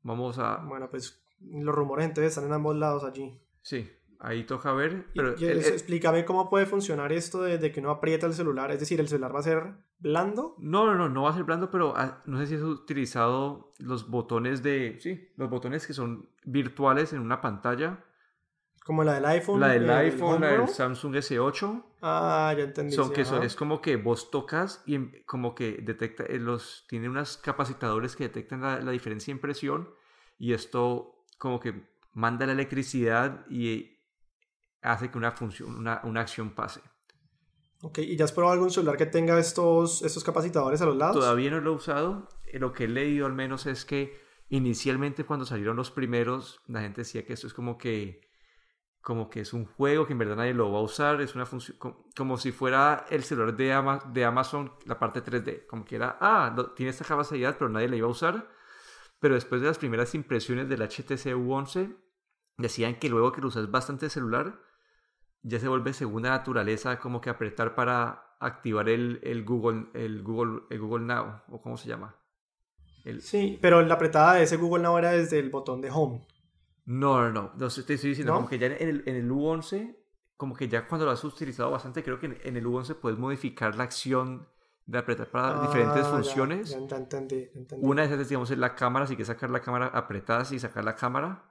Vamos 0.03 0.39
a... 0.39 0.57
Bueno, 0.57 0.91
pues 0.91 1.25
los 1.41 1.75
rumores 1.75 2.05
entonces 2.05 2.33
están 2.33 2.45
en 2.45 2.53
ambos 2.53 2.77
lados 2.77 3.05
allí. 3.05 3.41
Sí, 3.63 3.91
Ahí 4.23 4.45
toca 4.45 4.75
ver. 4.75 5.07
Pero 5.15 5.31
explícame 5.31 6.27
cómo 6.27 6.51
puede 6.51 6.67
funcionar 6.67 7.11
esto 7.11 7.41
de, 7.41 7.73
que 7.73 7.81
no 7.81 7.91
aprieta 7.91 8.27
el 8.27 8.35
celular. 8.35 8.71
Es 8.71 8.79
decir, 8.79 9.01
¿el 9.01 9.09
celular 9.09 9.35
va 9.35 9.41
a 9.41 9.45
ser 9.45 9.73
blando? 9.99 10.57
No, 10.59 10.85
no, 10.85 10.95
no, 10.95 11.09
no 11.09 11.23
va 11.23 11.31
a 11.31 11.35
ser 11.35 11.45
blando, 11.45 11.71
pero 11.71 11.95
ah, 11.97 12.23
no 12.27 12.39
sé 12.39 12.47
si 12.47 12.55
has 12.57 12.63
utilizado 12.63 13.73
los 13.79 14.11
botones 14.11 14.63
de. 14.63 14.99
Sí, 15.01 15.31
los 15.37 15.49
botones 15.49 15.87
que 15.87 15.95
son 15.95 16.29
virtuales 16.45 17.15
en 17.15 17.21
una 17.21 17.41
pantalla. 17.41 18.05
Como 18.85 19.05
la 19.05 19.15
del 19.15 19.25
iPhone. 19.25 19.59
La 19.59 19.69
del 19.69 19.89
iPhone, 19.89 20.43
la 20.43 20.49
del 20.49 20.69
Samsung 20.69 21.15
S8. 21.15 21.85
Ah, 22.03 22.55
ya 22.55 22.65
entendí. 22.65 22.95
Son 22.95 23.15
que 23.15 23.23
es 23.23 23.57
como 23.57 23.81
que 23.81 23.97
vos 23.97 24.31
tocas 24.31 24.83
y 24.85 24.97
em, 24.97 25.13
como 25.25 25.55
que 25.55 25.79
detecta, 25.81 26.25
eh, 26.25 26.39
los, 26.39 26.85
tiene 26.89 27.09
unos 27.09 27.39
capacitadores 27.39 28.17
que 28.17 28.25
detectan 28.25 28.61
la, 28.61 28.81
la 28.81 28.91
diferencia 28.91 29.33
en 29.33 29.39
presión 29.39 29.89
y 30.39 30.53
esto 30.53 31.25
como 31.39 31.59
que 31.59 31.89
manda 32.13 32.45
la 32.45 32.53
electricidad 32.53 33.47
y 33.49 34.00
hace 34.83 35.11
que 35.11 35.19
una 35.19 35.33
función, 35.33 35.77
una, 35.77 36.01
una 36.05 36.21
acción 36.21 36.51
pase. 36.51 36.81
Ok, 37.83 37.99
¿y 37.99 38.17
ya 38.17 38.25
has 38.25 38.33
probado 38.33 38.55
algún 38.55 38.71
celular 38.71 38.97
que 38.97 39.07
tenga 39.07 39.39
estos, 39.39 40.03
estos 40.03 40.23
capacitadores 40.23 40.83
a 40.83 40.87
los 40.87 40.97
lados? 40.97 41.17
Todavía 41.17 41.51
no 41.51 41.61
lo 41.61 41.73
he 41.73 41.75
usado. 41.77 42.29
Lo 42.53 42.73
que 42.73 42.85
he 42.85 42.89
leído 42.89 43.27
al 43.27 43.33
menos 43.33 43.67
es 43.67 43.85
que 43.85 44.21
inicialmente 44.49 45.25
cuando 45.25 45.47
salieron 45.47 45.77
los 45.77 45.91
primeros, 45.91 46.61
la 46.67 46.81
gente 46.83 47.03
decía 47.03 47.25
que 47.25 47.33
esto 47.33 47.47
es 47.47 47.55
como 47.55 47.79
que 47.79 48.29
como 49.01 49.31
que 49.31 49.41
es 49.41 49.55
un 49.55 49.65
juego 49.65 50.07
que 50.07 50.13
en 50.13 50.19
verdad 50.19 50.37
nadie 50.37 50.53
lo 50.53 50.71
va 50.71 50.79
a 50.79 50.83
usar, 50.83 51.23
es 51.23 51.35
una 51.35 51.47
función 51.47 51.79
como, 52.15 52.37
si 52.37 52.53
fuera 52.53 53.07
el 53.09 53.25
celular 53.25 53.57
de, 53.57 54.01
de 54.13 54.25
Amazon, 54.25 54.73
la 54.85 54.99
parte 54.99 55.25
3D, 55.25 55.67
como 55.67 55.87
que 55.87 55.97
era, 55.97 56.19
ah, 56.21 56.55
tiene 56.77 56.91
esta 56.91 57.05
capacidad, 57.05 57.57
pero 57.57 57.71
nadie 57.71 57.89
la 57.89 57.97
iba 57.97 58.07
a 58.07 58.11
usar. 58.11 58.51
Pero 59.19 59.35
después 59.35 59.61
de 59.61 59.69
las 59.69 59.79
primeras 59.79 60.15
impresiones 60.15 60.69
del 60.69 60.83
HTC 60.83 61.35
U11, 61.35 61.97
decían 62.59 62.99
que 62.99 63.09
luego 63.09 63.33
que 63.33 63.41
lo 63.41 63.49
usas 63.49 63.71
bastante 63.71 64.11
celular, 64.11 64.61
ya 65.43 65.59
se 65.59 65.69
vuelve 65.69 65.93
segunda 65.93 66.31
naturaleza 66.31 66.99
como 66.99 67.21
que 67.21 67.31
apretar 67.31 67.75
para 67.75 68.37
activar 68.41 68.89
el, 68.89 69.21
el, 69.23 69.45
Google, 69.45 69.87
el, 69.95 70.23
Google, 70.23 70.63
el 70.71 70.81
Google 70.81 71.05
Now, 71.07 71.43
o 71.49 71.61
cómo 71.61 71.77
se 71.77 71.89
llama. 71.89 72.17
Sí, 73.21 73.59
pero 73.61 73.81
la 73.83 73.95
apretada 73.95 74.35
de 74.35 74.43
ese 74.43 74.57
Google 74.57 74.83
Now 74.83 74.99
era 74.99 75.13
desde 75.13 75.39
el 75.39 75.51
botón 75.51 75.81
de 75.81 75.91
Home. 75.91 76.27
No, 76.85 77.23
no, 77.23 77.31
no, 77.31 77.53
no 77.57 77.69
te 77.69 77.81
estoy 77.81 78.11
diciendo 78.11 78.35
como 78.35 78.49
que 78.49 78.59
ya 78.59 78.67
en 78.67 78.89
el, 78.89 79.03
en 79.07 79.17
el 79.17 79.31
U11, 79.31 79.97
como 80.37 80.55
que 80.55 80.69
ya 80.69 80.87
cuando 80.87 81.07
lo 81.07 81.13
has 81.13 81.23
utilizado 81.25 81.71
bastante, 81.71 82.03
creo 82.03 82.19
que 82.19 82.27
en, 82.27 82.39
en 82.43 82.57
el 82.57 82.67
U11 82.67 82.97
puedes 82.97 83.19
modificar 83.19 83.77
la 83.77 83.85
acción 83.85 84.49
de 84.87 84.99
apretar 84.99 85.29
para 85.29 85.61
diferentes 85.63 86.03
Ah, 86.03 86.03
ya, 86.03 86.11
funciones. 86.11 86.71
Ya, 86.71 86.87
ya 86.87 86.97
entendí, 86.97 87.49
entendí. 87.55 87.87
Una 87.87 88.03
de 88.03 88.09
esas, 88.09 88.29
digamos, 88.29 88.51
es 88.51 88.59
la 88.59 88.75
cámara, 88.75 89.07
si 89.07 89.15
quieres 89.15 89.29
sacar 89.29 89.51
la 89.51 89.61
cámara 89.61 89.87
apretada 89.87 90.45
y 90.51 90.59
sacar 90.59 90.85
la 90.85 90.97
cámara. 90.97 91.50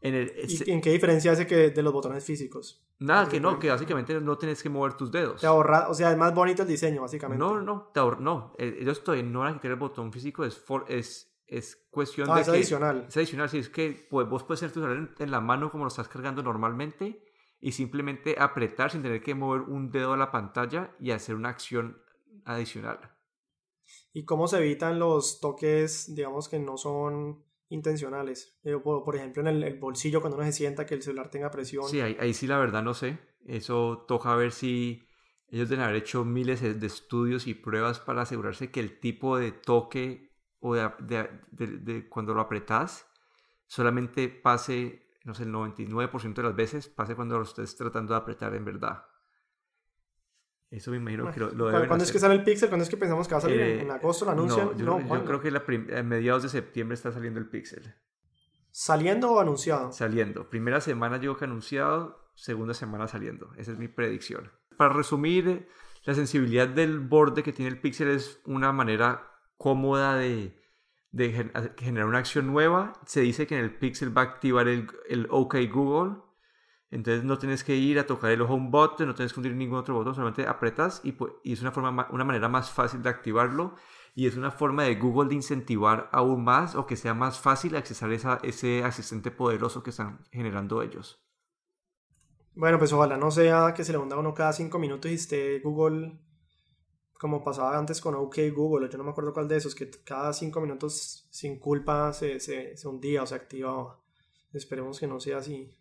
En 0.00 0.14
el, 0.14 0.32
¿Y 0.46 0.70
en 0.70 0.80
qué 0.80 0.90
diferencia 0.90 1.32
hace 1.32 1.46
que 1.46 1.70
de 1.70 1.82
los 1.82 1.92
botones 1.92 2.24
físicos? 2.24 2.82
nada, 2.98 3.28
que 3.28 3.40
no, 3.40 3.58
que 3.58 3.68
básicamente 3.70 4.18
no 4.20 4.38
tienes 4.38 4.62
que 4.62 4.68
mover 4.68 4.94
tus 4.94 5.10
dedos. 5.10 5.40
Te 5.40 5.46
ahorra, 5.46 5.88
o 5.88 5.94
sea, 5.94 6.12
es 6.12 6.16
más 6.18 6.34
bonito 6.34 6.62
el 6.62 6.68
diseño, 6.68 7.02
básicamente. 7.02 7.42
No, 7.42 7.54
no, 7.56 7.62
no, 7.62 7.90
te 7.92 8.00
ahor- 8.00 8.18
no. 8.20 8.54
eh, 8.58 8.78
Ellos 8.80 9.02
todavía 9.02 9.24
no 9.24 9.40
van 9.40 9.52
a 9.52 9.56
quitar 9.56 9.70
el 9.72 9.76
botón 9.78 10.12
físico, 10.12 10.44
es, 10.44 10.56
for- 10.58 10.84
es, 10.88 11.34
es 11.46 11.86
cuestión 11.90 12.30
Ah, 12.30 12.36
de 12.36 12.40
es 12.42 12.46
que... 12.48 12.52
adicional. 12.54 13.06
Es 13.08 13.16
adicional, 13.16 13.48
sí, 13.48 13.58
es 13.58 13.68
que 13.68 14.06
pues, 14.10 14.28
vos 14.28 14.44
puedes 14.44 14.62
hacer 14.62 14.72
tu 14.72 14.80
celular 14.80 14.98
en, 14.98 15.14
en 15.18 15.30
la 15.30 15.40
mano 15.40 15.70
como 15.70 15.84
lo 15.84 15.88
estás 15.88 16.08
cargando 16.08 16.42
normalmente 16.42 17.22
y 17.60 17.72
simplemente 17.72 18.36
apretar 18.38 18.90
sin 18.90 19.02
tener 19.02 19.22
que 19.22 19.34
mover 19.34 19.62
un 19.62 19.90
dedo 19.90 20.12
a 20.12 20.16
la 20.16 20.30
pantalla 20.30 20.94
y 21.00 21.10
hacer 21.10 21.34
una 21.34 21.48
acción 21.50 22.00
adicional. 22.44 22.98
¿Y 24.12 24.24
cómo 24.24 24.48
se 24.48 24.58
evitan 24.58 24.98
los 24.98 25.40
toques, 25.40 26.14
digamos, 26.14 26.48
que 26.48 26.58
no 26.58 26.76
son 26.76 27.44
intencionales? 27.68 28.58
Eh, 28.64 28.76
por, 28.78 29.16
ejemplo, 29.16 29.42
en 29.46 29.62
el, 29.62 29.78
bolsillo, 29.78 30.20
cuando 30.20 30.36
uno 30.36 30.46
se 30.46 30.52
sienta 30.52 30.86
que 30.86 30.94
el 30.94 31.02
celular 31.02 31.30
tenga 31.30 31.50
presión. 31.50 31.88
Sí, 31.88 32.00
ahí, 32.00 32.16
ahí 32.20 32.34
sí 32.34 32.46
la 32.46 32.58
verdad 32.58 32.82
no 32.82 32.94
sé. 32.94 33.18
Eso 33.44 34.04
toca 34.08 34.34
ver 34.34 34.52
si 34.52 35.06
ellos 35.48 35.68
deben 35.68 35.84
haber 35.84 35.96
hecho 35.96 36.24
miles 36.24 36.60
de 36.60 36.86
estudios 36.86 37.46
y 37.46 37.54
pruebas 37.54 38.00
para 38.00 38.22
asegurarse 38.22 38.70
que 38.70 38.80
el 38.80 38.98
tipo 38.98 39.38
de 39.38 39.52
toque 39.52 40.32
o 40.58 40.74
de 40.74 42.06
cuando 42.08 42.34
lo 42.34 42.40
apretas 42.40 43.06
solamente 43.66 44.28
pase, 44.28 45.08
no 45.24 45.34
sé, 45.34 45.44
el 45.44 45.52
99% 45.52 46.34
de 46.34 46.42
las 46.42 46.56
veces 46.56 46.88
pase 46.88 47.14
cuando 47.14 47.38
lo 47.38 47.44
estés 47.44 47.76
tratando 47.76 48.14
de 48.14 48.20
apretar 48.20 48.54
en 48.54 48.64
verdad. 48.64 49.04
Eso 50.70 50.90
me 50.90 50.96
imagino 50.96 51.30
que 51.30 51.38
lo, 51.40 51.50
lo 51.52 51.64
¿Cu- 51.66 51.70
deben 51.70 51.86
¿Cuándo 51.88 52.04
es 52.04 52.10
que 52.10 52.18
hacer. 52.18 52.28
sale 52.28 52.34
el 52.40 52.44
Pixel? 52.44 52.68
¿Cuándo 52.68 52.82
es 52.84 52.90
que 52.90 52.96
pensamos 52.96 53.28
que 53.28 53.34
va 53.34 53.38
a 53.38 53.42
salir? 53.42 53.60
¿En- 53.60 53.78
Eh, 53.78 53.82
¿En 53.82 53.90
agosto 53.90 54.24
lo 54.24 54.32
anuncian? 54.32 54.66
No, 54.66 54.76
yo, 54.76 54.84
No, 54.84 55.16
yo 55.16 55.24
creo 55.24 55.40
que 55.40 55.50
la 55.50 55.62
a 55.98 56.02
mediados 56.02 56.42
de 56.42 56.48
septiembre 56.48 56.94
está 56.94 57.12
saliendo 57.12 57.38
el 57.38 57.48
Pixel. 57.48 57.94
¿Saliendo 58.70 59.32
o 59.32 59.40
anunciado? 59.40 59.92
Saliendo. 59.92 60.50
Primera 60.50 60.80
semana 60.80 61.16
yo 61.18 61.36
que 61.36 61.44
anunciado, 61.44 62.30
segunda 62.34 62.74
semana 62.74 63.08
saliendo. 63.08 63.52
Esa 63.56 63.72
es 63.72 63.78
mi 63.78 63.88
predicción. 63.88 64.50
Para 64.76 64.92
resumir, 64.92 65.68
la 66.04 66.14
sensibilidad 66.14 66.68
del 66.68 67.00
borde 67.00 67.42
que 67.42 67.52
tiene 67.52 67.70
el 67.70 67.80
Pixel 67.80 68.08
es 68.08 68.40
una 68.44 68.72
manera 68.72 69.30
cómoda 69.56 70.16
de, 70.16 70.60
de 71.10 71.32
gen- 71.32 71.50
hacer- 71.54 71.74
generar 71.78 72.06
una 72.08 72.18
acción 72.18 72.46
nueva. 72.48 72.92
Se 73.06 73.20
dice 73.22 73.46
que 73.46 73.56
en 73.56 73.64
el 73.64 73.74
Pixel 73.78 74.14
va 74.16 74.22
a 74.22 74.24
activar 74.24 74.68
el, 74.68 74.88
el 75.08 75.26
OK 75.30 75.56
Google. 75.72 76.16
Entonces 76.90 77.24
no 77.24 77.38
tienes 77.38 77.64
que 77.64 77.76
ir 77.76 77.98
a 77.98 78.06
tocar 78.06 78.30
el 78.30 78.42
home 78.42 78.70
button, 78.70 79.08
no 79.08 79.14
tienes 79.14 79.32
que 79.32 79.40
hundir 79.40 79.54
ningún 79.54 79.78
otro 79.78 79.94
botón, 79.94 80.14
solamente 80.14 80.46
apretas 80.46 81.00
y, 81.04 81.12
pu- 81.12 81.34
y 81.42 81.52
es 81.52 81.60
una, 81.60 81.72
forma, 81.72 81.90
ma- 81.92 82.08
una 82.10 82.24
manera 82.24 82.48
más 82.48 82.70
fácil 82.70 83.02
de 83.02 83.08
activarlo 83.10 83.74
y 84.14 84.26
es 84.26 84.36
una 84.36 84.50
forma 84.50 84.84
de 84.84 84.94
Google 84.96 85.28
de 85.28 85.34
incentivar 85.36 86.08
aún 86.12 86.44
más 86.44 86.74
o 86.76 86.86
que 86.86 86.96
sea 86.96 87.14
más 87.14 87.38
fácil 87.40 87.76
accesar 87.76 88.12
esa, 88.12 88.38
ese 88.42 88.84
asistente 88.84 89.30
poderoso 89.30 89.82
que 89.82 89.90
están 89.90 90.20
generando 90.32 90.82
ellos. 90.82 91.22
Bueno, 92.56 92.78
pues 92.78 92.92
ojalá 92.92 93.16
no 93.16 93.30
sea 93.30 93.72
que 93.74 93.84
se 93.84 93.92
le 93.92 93.98
hunda 93.98 94.16
uno 94.16 94.34
cada 94.34 94.52
cinco 94.52 94.78
minutos 94.80 95.10
y 95.10 95.14
esté 95.14 95.60
Google 95.60 96.18
como 97.18 97.42
pasaba 97.44 97.76
antes 97.78 98.00
con 98.00 98.14
OK 98.14 98.36
Google, 98.54 98.88
yo 98.90 98.98
no 98.98 99.04
me 99.04 99.10
acuerdo 99.10 99.32
cuál 99.32 99.48
de 99.48 99.56
esos, 99.56 99.74
que 99.74 99.90
cada 99.90 100.32
cinco 100.32 100.60
minutos 100.60 101.26
sin 101.30 101.58
culpa 101.58 102.12
se, 102.12 102.40
se, 102.40 102.76
se 102.76 102.88
hundía 102.88 103.22
o 103.22 103.26
se 103.26 103.34
activaba. 103.34 104.00
Esperemos 104.52 105.00
que 105.00 105.06
no 105.06 105.18
sea 105.20 105.38
así. 105.38 105.74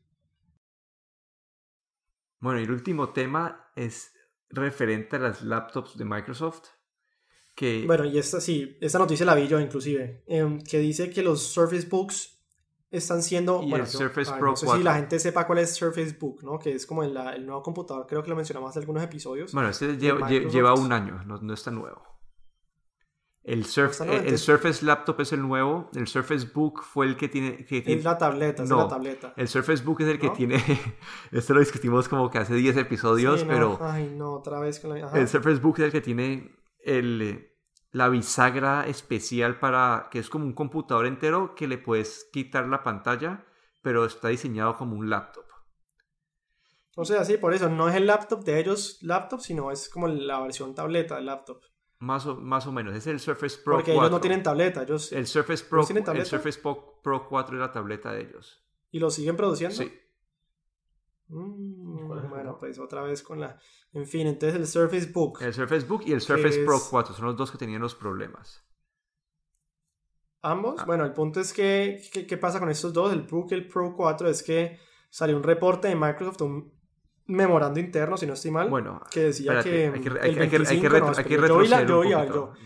Bueno, 2.46 2.60
y 2.60 2.64
el 2.66 2.70
último 2.72 3.10
tema 3.10 3.72
es 3.76 4.14
referente 4.52 5.16
a 5.16 5.20
las 5.20 5.42
laptops 5.42 5.98
de 5.98 6.06
Microsoft. 6.06 6.68
Que 7.56 7.86
Bueno, 7.88 8.06
y 8.06 8.20
esta 8.20 8.40
sí, 8.40 8.78
esta 8.82 9.00
noticia 9.00 9.26
la 9.26 9.34
vi 9.34 9.48
yo 9.48 9.60
inclusive, 9.60 10.24
em, 10.28 10.62
que 10.62 10.78
dice 10.78 11.10
que 11.10 11.24
los 11.24 11.42
Surface 11.42 11.88
Books 11.88 12.38
están 12.92 13.24
siendo... 13.24 13.64
Y 13.64 13.72
bueno, 13.72 13.86
el 13.86 13.90
yo- 13.92 13.98
Surface 13.98 14.32
Pro 14.34 14.52
no 14.52 14.56
sé 14.56 14.68
4. 14.68 14.80
si 14.80 14.84
la 14.84 14.94
gente 14.94 15.18
sepa 15.18 15.48
cuál 15.48 15.58
es 15.58 15.74
Surface 15.74 16.16
Book, 16.20 16.44
¿no? 16.44 16.60
Que 16.60 16.74
es 16.74 16.86
como 16.86 17.02
el, 17.02 17.16
nuevo 17.48 17.64
computador, 17.64 18.06
creo 18.06 18.22
que 18.22 18.30
lo 18.30 18.36
mencionamos 18.36 18.70
hace 18.70 18.78
algunos 18.78 19.02
episodios. 19.02 19.52
bueno, 19.52 19.70
este 19.70 19.98
lleva 19.98 20.76
un 20.76 20.92
año, 20.94 21.24
no, 21.26 21.38
no 21.38 21.52
está 21.52 21.72
nuevo. 21.72 22.15
El, 23.48 23.64
Surf- 23.66 24.04
nuevo, 24.04 24.26
el 24.26 24.38
Surface 24.40 24.84
Laptop 24.84 25.22
es 25.22 25.32
el 25.32 25.42
nuevo. 25.42 25.90
El 25.94 26.08
Surface 26.08 26.48
Book 26.52 26.82
fue 26.84 27.06
el 27.06 27.16
que 27.16 27.28
tiene. 27.30 27.58
Que 27.66 27.82
tiene- 27.82 28.00
es 28.00 28.04
la 28.04 28.18
tableta, 28.18 28.64
es 28.64 28.70
la 28.72 28.88
tableta. 28.88 29.34
El 29.38 29.48
Surface 29.48 29.84
Book 29.84 30.02
es 30.02 30.08
el 30.08 30.20
que 30.20 30.28
¿No? 30.28 30.34
tiene. 30.34 30.56
Esto 31.32 31.54
lo 31.54 31.60
discutimos 31.60 32.10
como 32.10 32.32
que 32.32 32.40
hace 32.40 32.56
10 32.56 32.76
episodios, 32.78 33.42
Sí, 33.42 33.46
no, 33.46 33.52
pero. 33.54 33.78
Ay, 33.82 34.12
no, 34.18 34.34
otra 34.34 34.60
vez 34.60 34.80
con 34.80 34.98
la... 34.98 35.06
ajá. 35.06 35.20
El 35.20 35.28
Surface 35.28 35.60
Book 35.62 35.76
es 35.78 35.86
el 35.86 35.92
que 35.92 36.02
tiene 36.02 36.56
el, 36.80 37.22
eh, 37.22 37.56
la 37.92 38.10
bisagra 38.10 38.88
especial 38.88 39.60
para. 39.60 40.08
que 40.10 40.18
es 40.18 40.30
como 40.30 40.46
un 40.46 40.54
computador 40.54 41.06
entero 41.06 41.54
que 41.54 41.68
le 41.68 41.78
puedes 41.78 42.28
quitar 42.34 42.68
la 42.68 42.82
pantalla, 42.84 43.46
pero 43.84 44.06
está 44.06 44.30
diseñado 44.30 44.76
como 44.76 44.96
un 44.96 45.08
laptop. 45.10 45.46
O 46.98 47.06
sea, 47.06 47.24
sí, 47.26 47.38
por 47.38 47.54
eso, 47.54 47.70
no 47.70 47.90
es 47.90 47.96
el 47.96 48.08
laptop 48.08 48.44
de 48.44 48.60
ellos, 48.60 49.00
laptop, 49.02 49.42
sino 49.42 49.70
es 49.70 49.90
como 49.90 50.08
la 50.08 50.40
versión 50.42 50.74
tableta 50.74 51.18
del 51.18 51.26
laptop. 51.26 51.62
Más 52.00 52.26
o, 52.26 52.36
más 52.36 52.68
o 52.68 52.72
menos. 52.72 52.94
Es 52.96 53.08
el 53.08 53.20
Surface 53.20 53.58
Pro 53.64 53.76
Porque 53.76 53.94
4. 53.94 54.02
ellos 54.04 54.12
no 54.12 54.22
tienen 54.22 54.44
tableta, 54.44 54.84
ellos... 54.84 55.12
El 55.12 55.28
Surface 55.28 55.64
Pro, 55.64 55.82
¿No 55.82 55.86
tienen 55.86 56.02
el 56.02 56.06
tableta? 56.06 56.26
Surface 56.30 56.60
Pro, 56.60 57.00
Pro 57.02 57.28
4 57.28 57.56
es 57.56 57.60
la 57.62 57.72
tableta 57.72 58.12
de 58.12 58.22
ellos. 58.22 58.64
¿Y 58.92 59.00
lo 59.00 59.10
siguen 59.10 59.36
produciendo? 59.38 59.76
Sí. 59.76 59.92
Mm, 61.28 62.08
¿Cuál 62.08 62.20
es 62.20 62.26
el 62.26 62.30
bueno, 62.30 62.58
pues 62.60 62.78
otra 62.80 63.02
vez 63.02 63.24
con 63.24 63.40
la... 63.40 63.58
En 63.94 64.06
fin, 64.06 64.28
entonces 64.28 64.60
el 64.60 64.68
Surface 64.68 65.12
Book. 65.12 65.40
El 65.42 65.54
Surface 65.54 65.86
Book 65.88 66.04
y 66.06 66.12
el 66.12 66.22
Surface 66.22 66.64
Pro 66.66 66.76
es- 66.76 66.84
4 66.90 67.16
son 67.16 67.26
los 67.26 67.38
dos 67.38 67.50
que 67.52 67.58
tenían 67.58 67.82
los 67.82 67.96
problemas. 67.96 68.62
Ambos. 70.42 70.76
Ah. 70.80 70.86
Bueno, 70.86 71.06
el 71.06 71.14
punto 71.14 71.40
es 71.40 71.54
que, 71.54 72.02
que- 72.14 72.28
¿qué 72.28 72.38
pasa 72.38 72.60
con 72.60 72.70
estos 72.70 72.94
dos? 72.94 73.12
El 73.14 73.24
Book 73.24 73.48
y 73.52 73.56
el 73.56 73.68
Pro 73.68 73.96
4 73.96 74.30
es 74.30 74.44
que 74.44 74.80
salió 75.10 75.36
un 75.38 75.44
reporte 75.44 75.88
de 75.88 75.96
Microsoft, 75.96 76.42
un 76.42 76.74
memorando 77.28 77.80
interno, 77.80 78.18
si 78.18 78.26
no 78.28 78.34
estoy 78.34 78.52
mal, 78.52 78.70
Bueno, 78.70 79.02
que 79.12 79.22
decía 79.22 79.60
espérate, 79.60 79.70
que 79.70 79.76
hay 79.86 79.92
que, 79.92 79.96
hay, 79.98 80.02
que- 80.04 80.10
hay 80.10 80.34
que- 80.36 80.42
hay 80.42 80.50
que 80.50 80.58
25, 80.58 80.90
retro- 80.90 81.00
no, 81.00 81.08
hay 81.18 81.24
que 81.24 81.34
espera, 81.36 81.48
yo 81.48 81.62
la- 81.64 81.78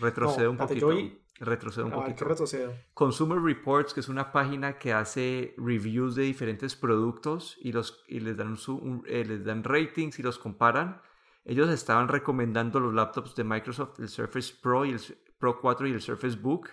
retroceder 0.00 0.42
yo 0.44 0.50
un 0.50 0.56
poquito. 0.56 0.88
No, 0.90 0.90
un 0.90 1.02
espérate, 1.40 1.60
poquito. 1.60 1.84
un 1.86 1.92
A 1.92 1.96
ver, 1.96 2.04
¿qué 2.04 2.12
poquito. 2.12 2.24
retrocedo? 2.26 2.74
Consumer 2.92 3.38
Reports, 3.40 3.94
que 3.94 4.00
es 4.00 4.08
una 4.10 4.30
página 4.32 4.78
que 4.78 4.92
hace 4.92 5.54
reviews 5.56 6.14
de 6.14 6.24
diferentes 6.24 6.76
productos 6.76 7.56
y, 7.62 7.72
los, 7.72 8.04
y 8.08 8.20
les, 8.20 8.36
dan 8.36 8.56
su, 8.58 8.76
un- 8.76 9.02
eh, 9.06 9.24
les 9.24 9.42
dan 9.44 9.64
ratings 9.64 10.18
y 10.18 10.22
los 10.22 10.38
comparan. 10.38 11.00
Ellos 11.44 11.70
estaban 11.70 12.08
recomendando 12.08 12.78
los 12.80 12.92
laptops 12.92 13.34
de 13.34 13.44
Microsoft, 13.44 13.98
el 14.00 14.08
Surface 14.08 14.52
Pro 14.62 14.84
y 14.84 14.90
el 14.90 15.00
Pro 15.38 15.58
4 15.58 15.86
y 15.88 15.92
el 15.92 16.02
Surface 16.02 16.36
Book. 16.36 16.68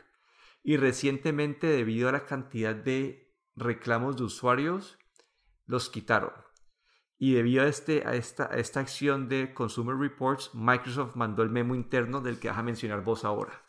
Y 0.63 0.75
recientemente, 0.75 1.67
debido 1.67 2.09
a 2.09 2.11
la 2.11 2.25
cantidad 2.25 2.75
de 2.75 3.31
reclamos 3.55 4.17
de 4.17 4.23
usuarios, 4.23 4.97
los 5.65 5.89
quitaron. 5.89 6.33
Y 7.19 7.33
debido 7.33 7.63
a, 7.63 7.67
este, 7.67 8.03
a, 8.05 8.13
esta, 8.13 8.51
a 8.51 8.57
esta 8.57 8.79
acción 8.79 9.27
de 9.27 9.53
Consumer 9.53 9.95
Reports, 9.95 10.51
Microsoft 10.53 11.15
mandó 11.15 11.41
el 11.41 11.49
memo 11.49 11.73
interno 11.73 12.21
del 12.21 12.39
que 12.39 12.49
vas 12.49 12.57
a 12.57 12.63
mencionar 12.63 13.03
vos 13.03 13.25
ahora. 13.25 13.63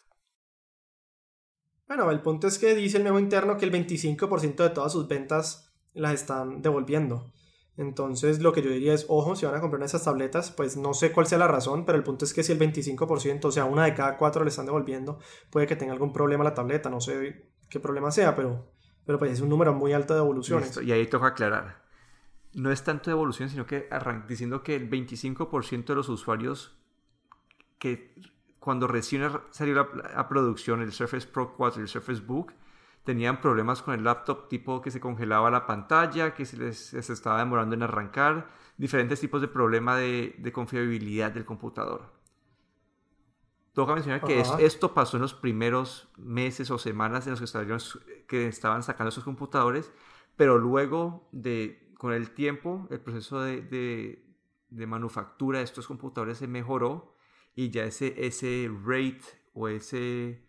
Bueno, 1.87 2.11
el 2.11 2.21
punto 2.21 2.47
es 2.47 2.59
que 2.59 2.75
dice 2.75 2.99
el 2.99 3.05
memo 3.05 3.19
interno 3.19 3.57
que 3.57 3.65
el 3.65 3.73
25% 3.73 4.57
de 4.57 4.71
todas 4.71 4.93
sus 4.93 5.09
ventas 5.09 5.73
las 5.95 6.13
están 6.13 6.61
devolviendo. 6.61 7.33
Entonces, 7.79 8.41
lo 8.41 8.53
que 8.53 8.61
yo 8.61 8.71
diría 8.71 8.93
es, 8.93 9.07
ojo, 9.09 9.37
si 9.37 9.47
van 9.47 9.55
a 9.55 9.61
comprar 9.61 9.83
esas 9.85 10.05
tabletas, 10.05 10.51
pues 10.51 10.77
no 10.77 10.93
sé 10.95 11.13
cuál 11.13 11.27
sea 11.27 11.39
la 11.39 11.47
razón, 11.47 11.87
pero 11.87 11.97
el 11.97 12.05
punto 12.05 12.25
es 12.25 12.35
que 12.35 12.43
si 12.43 12.53
el 12.53 12.59
25%, 12.59 13.45
o 13.45 13.53
sea, 13.53 13.65
una 13.65 13.85
de 13.85 13.95
cada 13.95 14.19
cuatro 14.19 14.43
le 14.43 14.51
están 14.51 14.67
devolviendo, 14.67 15.21
puede 15.49 15.67
que 15.67 15.77
tenga 15.77 15.93
algún 15.93 16.13
problema 16.13 16.43
la 16.45 16.55
tableta, 16.55 16.91
no 16.91 17.01
sé 17.01 17.53
qué 17.71 17.79
problema 17.79 18.11
sea, 18.11 18.35
pero, 18.35 18.73
pero 19.07 19.19
pues 19.19 19.31
es 19.31 19.41
un 19.41 19.49
número 19.49 19.73
muy 19.73 19.93
alto 19.93 20.13
de 20.13 20.21
devoluciones. 20.21 20.67
Listo, 20.67 20.83
Y 20.83 20.91
ahí 20.91 21.07
toca 21.07 21.29
aclarar. 21.29 21.88
No 22.55 22.71
es 22.73 22.83
tanto 22.83 23.11
de 23.11 23.13
evolución, 23.13 23.49
sino 23.49 23.67
que 23.67 23.89
diciendo 24.27 24.63
que 24.63 24.75
el 24.77 24.89
25% 24.89 25.93
de 25.93 25.97
los 25.97 26.09
usuarios 26.09 26.75
que 27.79 28.15
cuando 28.59 28.87
recién 28.89 29.31
salió 29.51 29.75
la- 29.75 30.11
a 30.17 30.29
producción 30.29 30.81
el 30.83 30.93
Surface 30.93 31.27
Pro 31.27 31.55
4 31.57 31.81
y 31.81 31.83
el 31.85 31.89
Surface 31.89 32.21
Book 32.21 32.53
tenían 33.05 33.41
problemas 33.41 33.83
con 33.83 33.95
el 33.95 34.05
laptop 34.05 34.49
tipo 34.49 34.83
que 34.83 34.91
se 34.91 35.01
congelaba 35.01 35.51
la 35.51 35.67
pantalla, 35.67 36.35
que 36.35 36.45
se 36.45 36.57
les 36.57 36.93
estaba 36.95 37.39
demorando 37.39 37.75
en 37.75 37.83
arrancar, 37.85 38.51
diferentes 38.77 39.21
tipos 39.21 39.41
de 39.41 39.49
problema 39.49 39.97
de, 39.97 40.35
de 40.39 40.53
confiabilidad 40.53 41.31
del 41.33 41.45
computador. 41.45 42.13
Toca 43.73 43.95
mencionar 43.95 44.21
que 44.25 44.41
es- 44.41 44.49
esto 44.59 44.93
pasó 44.93 45.17
en 45.17 45.23
los 45.23 45.35
primeros 45.35 46.09
meses 46.17 46.71
o 46.71 46.79
semanas 46.79 47.27
en 47.27 47.33
los 47.33 47.41
que, 47.41 47.79
su- 47.79 48.01
que 48.27 48.49
estaban 48.49 48.83
sacando 48.83 49.11
sus 49.13 49.25
computadores, 49.25 49.93
pero 50.37 50.59
luego 50.59 51.29
de, 51.33 51.88
con 51.99 52.15
el 52.15 52.31
tiempo, 52.31 52.89
el 52.91 53.01
proceso 53.01 53.43
de, 53.43 53.61
de- 53.61 54.25
de 54.71 54.87
manufactura 54.87 55.59
de 55.59 55.65
estos 55.65 55.87
computadores 55.87 56.39
se 56.39 56.47
mejoró 56.47 57.15
y 57.55 57.69
ya 57.71 57.85
ese, 57.85 58.15
ese 58.27 58.71
rate 58.85 59.21
o 59.53 59.69
ese, 59.69 60.47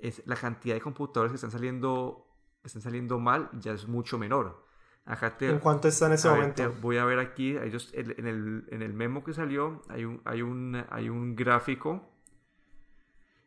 es, 0.00 0.22
la 0.26 0.36
cantidad 0.36 0.74
de 0.74 0.80
computadores 0.80 1.32
que 1.32 1.36
están 1.36 1.50
saliendo, 1.50 2.26
están 2.64 2.82
saliendo 2.82 3.18
mal 3.18 3.48
ya 3.60 3.72
es 3.72 3.86
mucho 3.88 4.18
menor. 4.18 4.64
Acá 5.04 5.36
te, 5.38 5.48
¿En 5.50 5.60
cuánto 5.60 5.86
está 5.86 6.06
en 6.06 6.12
ese 6.14 6.28
ver, 6.28 6.36
momento? 6.38 6.62
te 6.62 6.66
voy 6.68 6.96
a 6.96 7.04
ver 7.04 7.20
aquí, 7.20 7.56
ellos, 7.56 7.92
en, 7.94 8.26
el, 8.26 8.64
en 8.70 8.82
el 8.82 8.92
memo 8.92 9.22
que 9.22 9.32
salió, 9.34 9.82
hay 9.88 10.04
un, 10.04 10.20
hay 10.24 10.42
un, 10.42 10.84
hay 10.90 11.08
un 11.08 11.36
gráfico. 11.36 12.10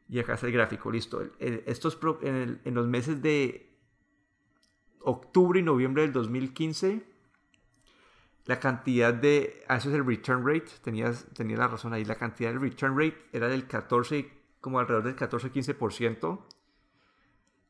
Y 0.07 0.19
acá 0.19 0.35
está 0.35 0.47
el 0.47 0.53
gráfico, 0.53 0.89
listo. 0.89 1.21
El- 1.21 1.33
el- 1.39 1.63
estos 1.67 1.95
pro- 1.95 2.19
en, 2.23 2.61
en 2.63 2.73
los 2.73 2.87
meses 2.87 3.21
de 3.21 3.68
octubre 5.01 5.59
y 5.59 5.63
noviembre 5.63 6.03
del 6.03 6.13
2015, 6.13 7.03
la 8.45 8.59
cantidad 8.59 9.13
de... 9.13 9.63
Ah, 9.67 9.77
eso 9.77 9.89
es 9.89 9.95
el 9.95 10.05
return 10.05 10.45
rate, 10.45 10.69
tenías, 10.81 11.25
tenía 11.33 11.57
la 11.57 11.67
razón 11.67 11.93
ahí. 11.93 12.03
La 12.05 12.15
cantidad 12.15 12.49
del 12.51 12.61
return 12.61 12.97
rate 12.97 13.17
era 13.31 13.47
del 13.47 13.67
14, 13.67 14.29
como 14.59 14.79
alrededor 14.79 15.03
del 15.03 15.15
14-15%. 15.15 16.39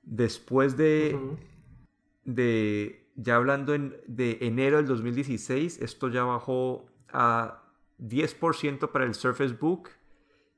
Después 0.04 0.78
de, 0.78 1.16
Ujú. 1.16 1.38
de 2.26 3.08
ya 3.16 3.36
hablando 3.36 3.74
en- 3.76 3.96
de 4.08 4.38
enero 4.42 4.78
del 4.78 4.88
2016, 4.88 5.80
esto 5.82 6.08
ya 6.08 6.24
bajó 6.24 6.86
a 7.12 7.64
10% 7.98 8.92
para 8.92 9.06
el 9.06 9.14
Surface 9.14 9.54
Book 9.54 9.90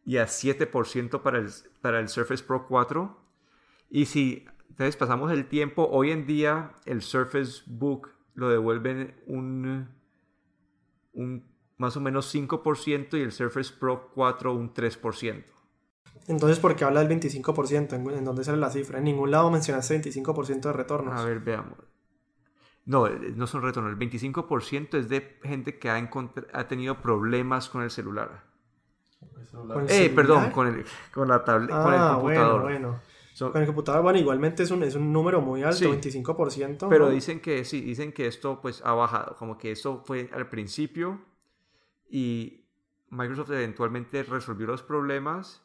y 0.06 0.18
a 0.18 0.28
7% 0.28 1.22
para 1.24 1.40
el, 1.40 1.50
para 1.82 2.00
el 2.00 2.08
Surface 2.08 2.44
Pro 2.44 2.68
4. 2.68 3.18
Y 3.90 4.06
si 4.06 4.46
entonces 4.72 4.98
pasamos 4.98 5.32
el 5.32 5.46
tiempo, 5.48 5.88
hoy 5.92 6.12
en 6.12 6.26
día 6.26 6.74
el 6.86 7.02
Surface 7.02 7.62
Book 7.68 8.10
lo 8.34 8.50
devuelven 8.50 9.16
un, 9.28 9.90
un 11.14 11.44
más 11.78 11.96
o 11.98 12.02
menos 12.02 12.34
5% 12.34 13.18
y 13.18 13.22
el 13.22 13.32
Surface 13.32 13.74
Pro 13.80 14.12
4 14.14 14.54
un 14.54 14.74
3%. 14.74 15.44
Entonces, 16.28 16.60
¿por 16.60 16.76
qué 16.76 16.86
habla 16.86 17.04
del 17.04 17.20
25%? 17.20 17.94
¿En, 17.94 18.10
en 18.10 18.24
dónde 18.26 18.44
sale 18.44 18.58
la 18.58 18.70
cifra? 18.70 19.00
En 19.00 19.06
ningún 19.06 19.32
lado 19.32 19.50
mencionaste 19.52 19.96
25% 20.02 20.62
de 20.62 20.74
retornos. 20.74 21.20
A 21.20 21.24
ver, 21.26 21.40
veamos. 21.40 21.78
No, 22.86 23.10
no 23.10 23.48
son 23.48 23.62
retornos. 23.64 23.92
El 23.92 24.00
25% 24.00 24.98
es 24.98 25.10
de 25.10 25.40
gente 25.44 25.78
que 25.80 25.90
ha, 25.90 26.68
tenido 26.68 27.02
problemas 27.02 27.70
con 27.70 27.82
el 27.84 27.92
celular. 27.92 28.44
¿Con 29.52 29.82
el 29.84 29.90
Eh, 29.90 30.10
perdón, 30.16 30.50
celular? 30.50 30.52
con, 30.54 30.68
el, 30.68 30.86
con 31.14 31.28
la 31.28 31.44
tablet, 31.44 31.70
con 31.70 31.94
el 31.94 32.00
Ah, 32.00 32.12
computador. 32.16 32.62
bueno, 32.62 32.88
bueno. 32.90 33.00
Son- 33.34 33.52
Con 33.52 33.62
el 33.62 33.68
computador, 33.68 34.04
bueno, 34.04 34.20
igualmente 34.20 34.64
es 34.64 34.72
un, 34.72 34.84
es 34.84 34.96
un 34.96 35.12
número 35.14 35.42
muy 35.42 35.64
alto, 35.64 35.78
Sí. 35.78 35.86
25%. 35.88 36.90
pero 36.90 37.06
¿no? 37.06 37.12
dicen 37.12 37.40
que 37.40 37.64
sí, 37.66 37.82
dicen 37.82 38.12
que 38.12 38.28
esto 38.28 38.60
pues 38.62 38.82
ha 38.86 38.94
bajado. 38.94 39.36
Como 39.38 39.58
que 39.58 39.72
esto 39.72 40.04
fue 40.06 40.30
al 40.34 40.50
principio 40.50 41.22
y 42.10 42.66
Microsoft 43.10 43.52
eventualmente 43.52 44.24
resolvió 44.24 44.68
los 44.68 44.84
problemas 44.84 45.64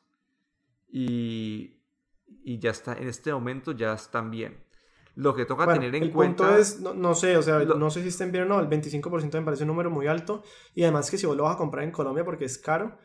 y, 0.89 1.83
y 2.45 2.59
ya 2.59 2.71
está, 2.71 2.95
en 2.95 3.09
este 3.09 3.33
momento 3.33 3.73
ya 3.73 3.93
están 3.95 4.31
bien. 4.31 4.65
Lo 5.15 5.35
que 5.35 5.47
toca 5.47 5.65
Bueno, 5.65 5.81
tener 5.81 5.95
en 5.95 6.03
el 6.05 6.13
cuenta... 6.13 6.45
punto 6.45 6.59
es, 6.61 6.81
no, 6.81 6.93
no 6.93 7.15
sé, 7.15 7.37
o 7.37 7.43
sea, 7.43 7.59
Lo- 7.61 7.77
no 7.77 7.91
sé 7.91 8.03
si 8.03 8.09
estén 8.09 8.33
bien 8.33 8.45
o 8.45 8.47
no, 8.49 8.61
el 8.61 8.69
25% 8.69 9.39
me 9.39 9.45
parece 9.45 9.63
un 9.65 9.69
número 9.69 9.91
muy 9.91 10.07
alto 10.07 10.43
y 10.75 10.83
además 10.83 11.11
que 11.11 11.17
si 11.19 11.27
vos 11.27 11.37
lo 11.37 11.45
vas 11.45 11.55
a 11.55 11.59
comprar 11.59 11.85
en 11.85 11.91
Colombia 11.91 12.25
porque 12.25 12.45
es 12.45 12.59
caro, 12.59 12.99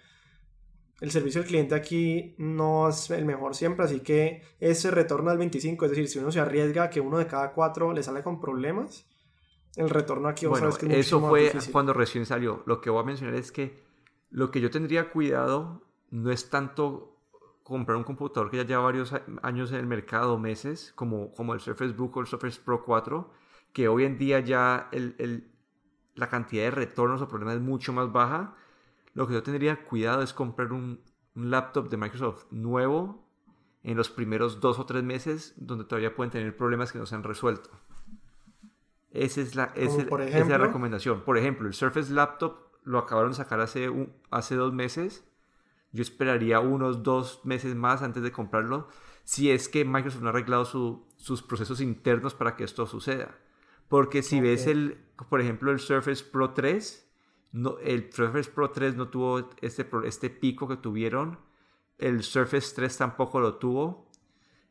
el 1.01 1.11
servicio 1.11 1.41
al 1.41 1.47
cliente 1.47 1.75
aquí 1.75 2.35
no 2.37 2.87
es 2.87 3.09
el 3.11 3.25
mejor 3.25 3.55
siempre, 3.55 3.83
así 3.85 3.99
que 3.99 4.41
ese 4.59 4.89
retorno 4.91 5.29
al 5.31 5.37
25, 5.37 5.83
es 5.85 5.91
decir, 5.91 6.07
si 6.07 6.19
uno 6.19 6.31
se 6.31 6.39
arriesga 6.39 6.83
a 6.83 6.89
que 6.89 7.01
uno 7.01 7.17
de 7.17 7.27
cada 7.27 7.51
cuatro 7.51 7.91
le 7.91 8.01
sale 8.03 8.23
con 8.23 8.39
problemas, 8.39 9.05
el 9.75 9.89
retorno 9.89 10.27
aquí 10.29 10.45
Bueno, 10.45 10.71
sabes 10.71 10.77
que 10.77 10.99
es 10.99 11.07
eso 11.07 11.19
fue 11.19 11.43
difícil. 11.45 11.71
cuando 11.73 11.93
recién 11.93 12.25
salió. 12.25 12.63
Lo 12.65 12.79
que 12.81 12.89
voy 12.89 13.01
a 13.01 13.05
mencionar 13.05 13.35
es 13.35 13.51
que 13.51 13.83
lo 14.29 14.51
que 14.51 14.61
yo 14.61 14.69
tendría 14.69 15.09
cuidado 15.09 15.83
no 16.11 16.31
es 16.31 16.49
tanto 16.49 17.17
comprar 17.63 17.97
un 17.97 18.03
computador 18.03 18.49
que 18.51 18.57
ya 18.57 18.65
lleva 18.65 18.81
varios 18.83 19.13
años 19.43 19.71
en 19.71 19.77
el 19.77 19.87
mercado, 19.87 20.37
meses, 20.37 20.91
como, 20.95 21.31
como 21.33 21.53
el 21.53 21.61
Surface 21.61 21.93
Book 21.93 22.17
o 22.17 22.21
el 22.21 22.27
Surface 22.27 22.59
Pro 22.63 22.83
4, 22.83 23.31
que 23.73 23.87
hoy 23.87 24.03
en 24.03 24.17
día 24.17 24.39
ya 24.41 24.89
el- 24.91 25.15
el- 25.19 25.51
la 26.15 26.27
cantidad 26.27 26.63
de 26.65 26.71
retornos 26.71 27.21
o 27.21 27.27
problemas 27.29 27.55
es 27.55 27.61
mucho 27.61 27.93
más 27.93 28.11
baja. 28.11 28.55
Lo 29.13 29.27
que 29.27 29.33
yo 29.33 29.43
tendría 29.43 29.83
cuidado 29.85 30.21
es 30.21 30.33
comprar 30.33 30.71
un, 30.73 31.01
un 31.35 31.51
laptop 31.51 31.89
de 31.89 31.97
Microsoft 31.97 32.45
nuevo 32.51 33.27
en 33.83 33.97
los 33.97 34.09
primeros 34.09 34.59
dos 34.61 34.79
o 34.79 34.85
tres 34.85 35.03
meses 35.03 35.53
donde 35.57 35.85
todavía 35.85 36.15
pueden 36.15 36.31
tener 36.31 36.55
problemas 36.55 36.91
que 36.91 36.99
no 36.99 37.05
se 37.05 37.15
han 37.15 37.23
resuelto. 37.23 37.69
Esa 39.11 39.41
es 39.41 39.55
la, 39.55 39.73
por 39.73 39.81
esa 39.81 40.01
es 40.01 40.07
la 40.07 40.25
ejemplo. 40.27 40.57
recomendación. 40.57 41.21
Por 41.23 41.37
ejemplo, 41.37 41.67
el 41.67 41.73
Surface 41.73 42.13
Laptop 42.13 42.57
lo 42.83 42.97
acabaron 42.99 43.31
de 43.31 43.37
sacar 43.37 43.59
hace, 43.59 43.89
un- 43.89 44.13
hace 44.29 44.55
dos 44.55 44.73
meses. 44.73 45.25
Yo 45.91 46.01
esperaría 46.01 46.61
unos 46.61 47.03
dos 47.03 47.41
meses 47.43 47.75
más 47.75 48.01
antes 48.03 48.23
de 48.23 48.31
comprarlo. 48.31 48.87
Si 49.25 49.51
es 49.51 49.67
que 49.67 49.83
Microsoft 49.83 50.21
no 50.21 50.27
ha 50.27 50.31
arreglado 50.31 50.63
su- 50.63 51.05
sus 51.17 51.43
procesos 51.43 51.81
internos 51.81 52.33
para 52.33 52.55
que 52.55 52.63
esto 52.63 52.87
suceda. 52.87 53.37
Porque 53.89 54.23
si 54.23 54.39
ves 54.39 54.61
Ok. 54.63 54.67
el, 54.69 54.97
por 55.29 55.41
ejemplo, 55.41 55.71
el 55.71 55.79
Surface 55.79 56.23
Pro 56.23 56.51
3, 56.51 57.10
no, 57.53 57.77
el 57.79 58.11
Surface 58.11 58.49
Pro 58.49 58.71
3 58.71 58.95
no 58.95 59.09
tuvo 59.09 59.49
este, 59.61 59.85
este 60.05 60.29
pico 60.29 60.67
que 60.67 60.77
tuvieron. 60.77 61.37
El 61.97 62.23
Surface 62.23 62.73
3 62.75 62.97
tampoco 62.97 63.39
lo 63.39 63.55
tuvo. 63.55 64.07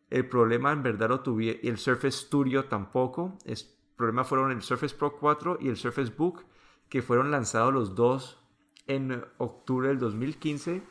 El 0.09 0.29
problema 0.29 0.73
en 0.73 0.83
verdad 0.83 1.11
lo 1.11 1.21
tuvieron. 1.21 1.61
Y 1.63 1.69
el 1.69 1.79
Surface 1.79 2.27
Studio 2.27 2.65
tampoco. 2.65 3.37
El 3.45 3.59
problema 3.97 4.25
fueron 4.25 4.51
el 4.51 4.63
Surface 4.63 4.95
Pro 4.95 5.17
4 5.19 5.59
y 5.61 5.69
el 5.69 5.77
Surface 5.77 6.13
Book, 6.17 6.45
que 6.89 7.03
fueron 7.03 7.31
lanzados 7.31 7.73
los 7.73 7.95
dos 7.95 8.39
en 8.87 9.25
octubre 9.39 9.89
del 9.89 9.99
2015. 9.99 10.83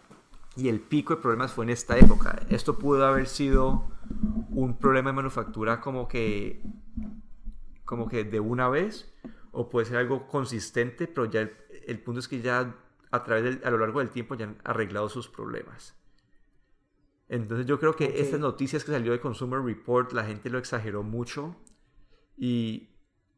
Y 0.56 0.70
el 0.70 0.80
pico 0.80 1.16
de 1.16 1.22
problemas 1.22 1.54
fue 1.54 1.66
en 1.66 1.72
esta 1.72 1.98
época. 1.98 2.40
Esto 2.50 2.78
pudo 2.78 3.06
haber 3.06 3.28
sido 3.28 3.90
un 4.50 4.78
problema 4.78 5.10
de 5.10 5.16
manufactura 5.16 5.80
como 5.82 6.08
que, 6.08 6.62
como 7.86 8.08
que 8.08 8.24
de 8.24 8.40
una 8.40 8.68
vez, 8.70 9.14
o 9.52 9.70
puede 9.70 9.88
ser 9.88 9.98
algo 9.98 10.28
consistente, 10.28 11.08
pero 11.08 11.26
ya 11.26 11.42
el, 11.42 11.52
el 11.90 12.00
punto 12.02 12.20
es 12.20 12.28
que 12.28 12.42
ya 12.42 12.76
a 13.12 13.24
través 13.24 13.44
del, 13.44 13.62
a 13.66 13.72
lo 13.72 13.78
largo 13.80 14.00
del 14.00 14.10
tiempo 14.12 14.36
ya 14.36 14.46
han 14.46 14.58
arreglado 14.64 15.10
sus 15.10 15.28
problemas. 15.30 15.96
Entonces 17.28 17.66
yo 17.68 17.80
creo 17.80 17.96
que 17.96 18.06
Ok. 18.06 18.16
estas 18.16 18.40
noticias 18.40 18.84
que 18.84 18.92
salió 18.92 19.12
de 19.12 19.20
Consumer 19.20 19.62
Report, 19.62 20.12
la 20.14 20.26
gente 20.26 20.50
lo 20.50 20.58
exageró 20.58 21.04
mucho 21.04 21.56
y 22.38 22.90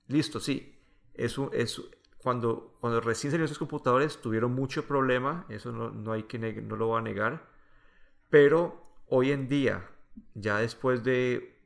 listo, 0.08 0.40
sí, 0.40 0.80
eso 1.14 1.52
es 1.54 1.82
cuando, 2.18 2.78
cuando 2.80 3.02
recién 3.02 3.32
salieron 3.32 3.46
esos 3.46 3.60
computadores 3.60 4.22
tuvieron 4.22 4.54
mucho 4.54 4.86
problema, 4.86 5.46
eso 5.50 5.72
no, 5.72 5.92
no 5.92 6.14
hay 6.14 6.24
que 6.24 6.40
no 6.40 6.76
lo 6.76 6.88
voy 6.88 7.00
a 7.00 7.02
negar, 7.02 7.50
pero 8.30 8.82
hoy 9.08 9.32
en 9.32 9.50
día, 9.50 9.90
ya 10.36 10.60
después 10.60 11.04
de, 11.04 11.60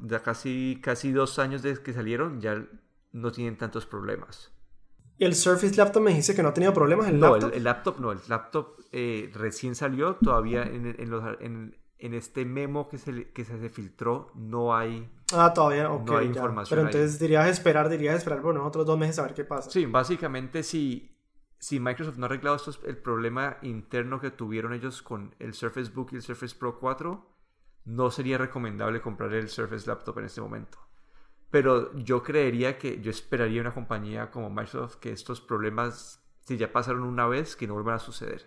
ya 0.00 0.22
casi, 0.22 0.80
casi 0.82 1.12
dos 1.12 1.38
años 1.38 1.62
desde 1.62 1.82
que 1.82 1.92
salieron, 1.92 2.40
ya 2.40 2.66
no 3.12 3.32
tienen 3.32 3.56
tantos 3.58 3.86
problemas. 3.86 4.52
¿Y 5.18 5.24
el 5.24 5.34
Surface 5.34 5.74
Laptop 5.76 6.02
me 6.02 6.10
dijiste 6.10 6.34
que 6.34 6.42
no 6.42 6.48
ha 6.50 6.54
tenido 6.54 6.72
problemas? 6.72 7.08
¿El 7.08 7.18
No, 7.18 7.30
laptop? 7.32 7.50
el, 7.50 7.56
el 7.56 7.64
laptop 7.64 7.98
no, 8.00 8.12
el 8.12 8.18
laptop 8.28 8.76
eh, 8.92 9.30
recién 9.34 9.74
salió, 9.74 10.14
todavía 10.16 10.62
en, 10.62 10.94
en 10.98 11.10
los- 11.10 11.24
en- 11.40 11.76
en 12.00 12.14
este 12.14 12.44
memo 12.44 12.88
que 12.88 12.96
se, 12.96 13.30
que 13.32 13.44
se 13.44 13.68
filtró 13.70 14.30
no 14.36 14.76
hay... 14.76 15.10
Ah, 15.34 15.52
todavía, 15.52 15.90
ok. 15.90 16.06
No 16.06 16.16
hay 16.16 16.26
ya. 16.26 16.34
información 16.34 16.76
Pero 16.76 16.88
ahí. 16.88 16.94
entonces 16.94 17.18
dirías 17.18 17.48
esperar, 17.48 17.88
dirías 17.88 18.14
esperar 18.16 18.40
por 18.40 18.56
otros 18.56 18.86
dos 18.86 18.96
meses 18.96 19.18
a 19.18 19.22
ver 19.22 19.34
qué 19.34 19.44
pasa. 19.44 19.68
Sí, 19.68 19.84
básicamente 19.86 20.62
si, 20.62 21.18
si 21.58 21.80
Microsoft 21.80 22.16
no 22.18 22.26
ha 22.26 22.28
arreglado 22.28 22.54
estos- 22.54 22.80
el 22.86 22.96
problema 22.98 23.58
interno 23.62 24.20
que 24.20 24.30
tuvieron 24.30 24.72
ellos 24.74 25.02
con 25.02 25.34
el 25.40 25.54
Surface 25.54 25.90
Book 25.90 26.10
y 26.12 26.16
el 26.16 26.22
Surface 26.22 26.54
Pro 26.56 26.78
4, 26.78 27.26
no 27.86 28.10
sería 28.12 28.38
recomendable 28.38 29.00
comprar 29.00 29.34
el 29.34 29.48
Surface 29.48 29.88
Laptop 29.88 30.18
en 30.20 30.26
este 30.26 30.40
momento. 30.40 30.78
Pero 31.50 31.96
yo 31.96 32.22
creería 32.22 32.76
que 32.78 33.00
yo 33.00 33.10
esperaría 33.10 33.60
una 33.60 33.72
compañía 33.74 34.30
como 34.30 34.50
Microsoft 34.50 34.96
que 34.96 35.12
estos 35.12 35.40
problemas, 35.40 36.22
si 36.40 36.56
ya 36.58 36.72
pasaron 36.72 37.02
una 37.04 37.26
vez, 37.26 37.56
que 37.56 37.66
no 37.66 37.74
vuelvan 37.74 37.94
a 37.96 37.98
suceder. 37.98 38.44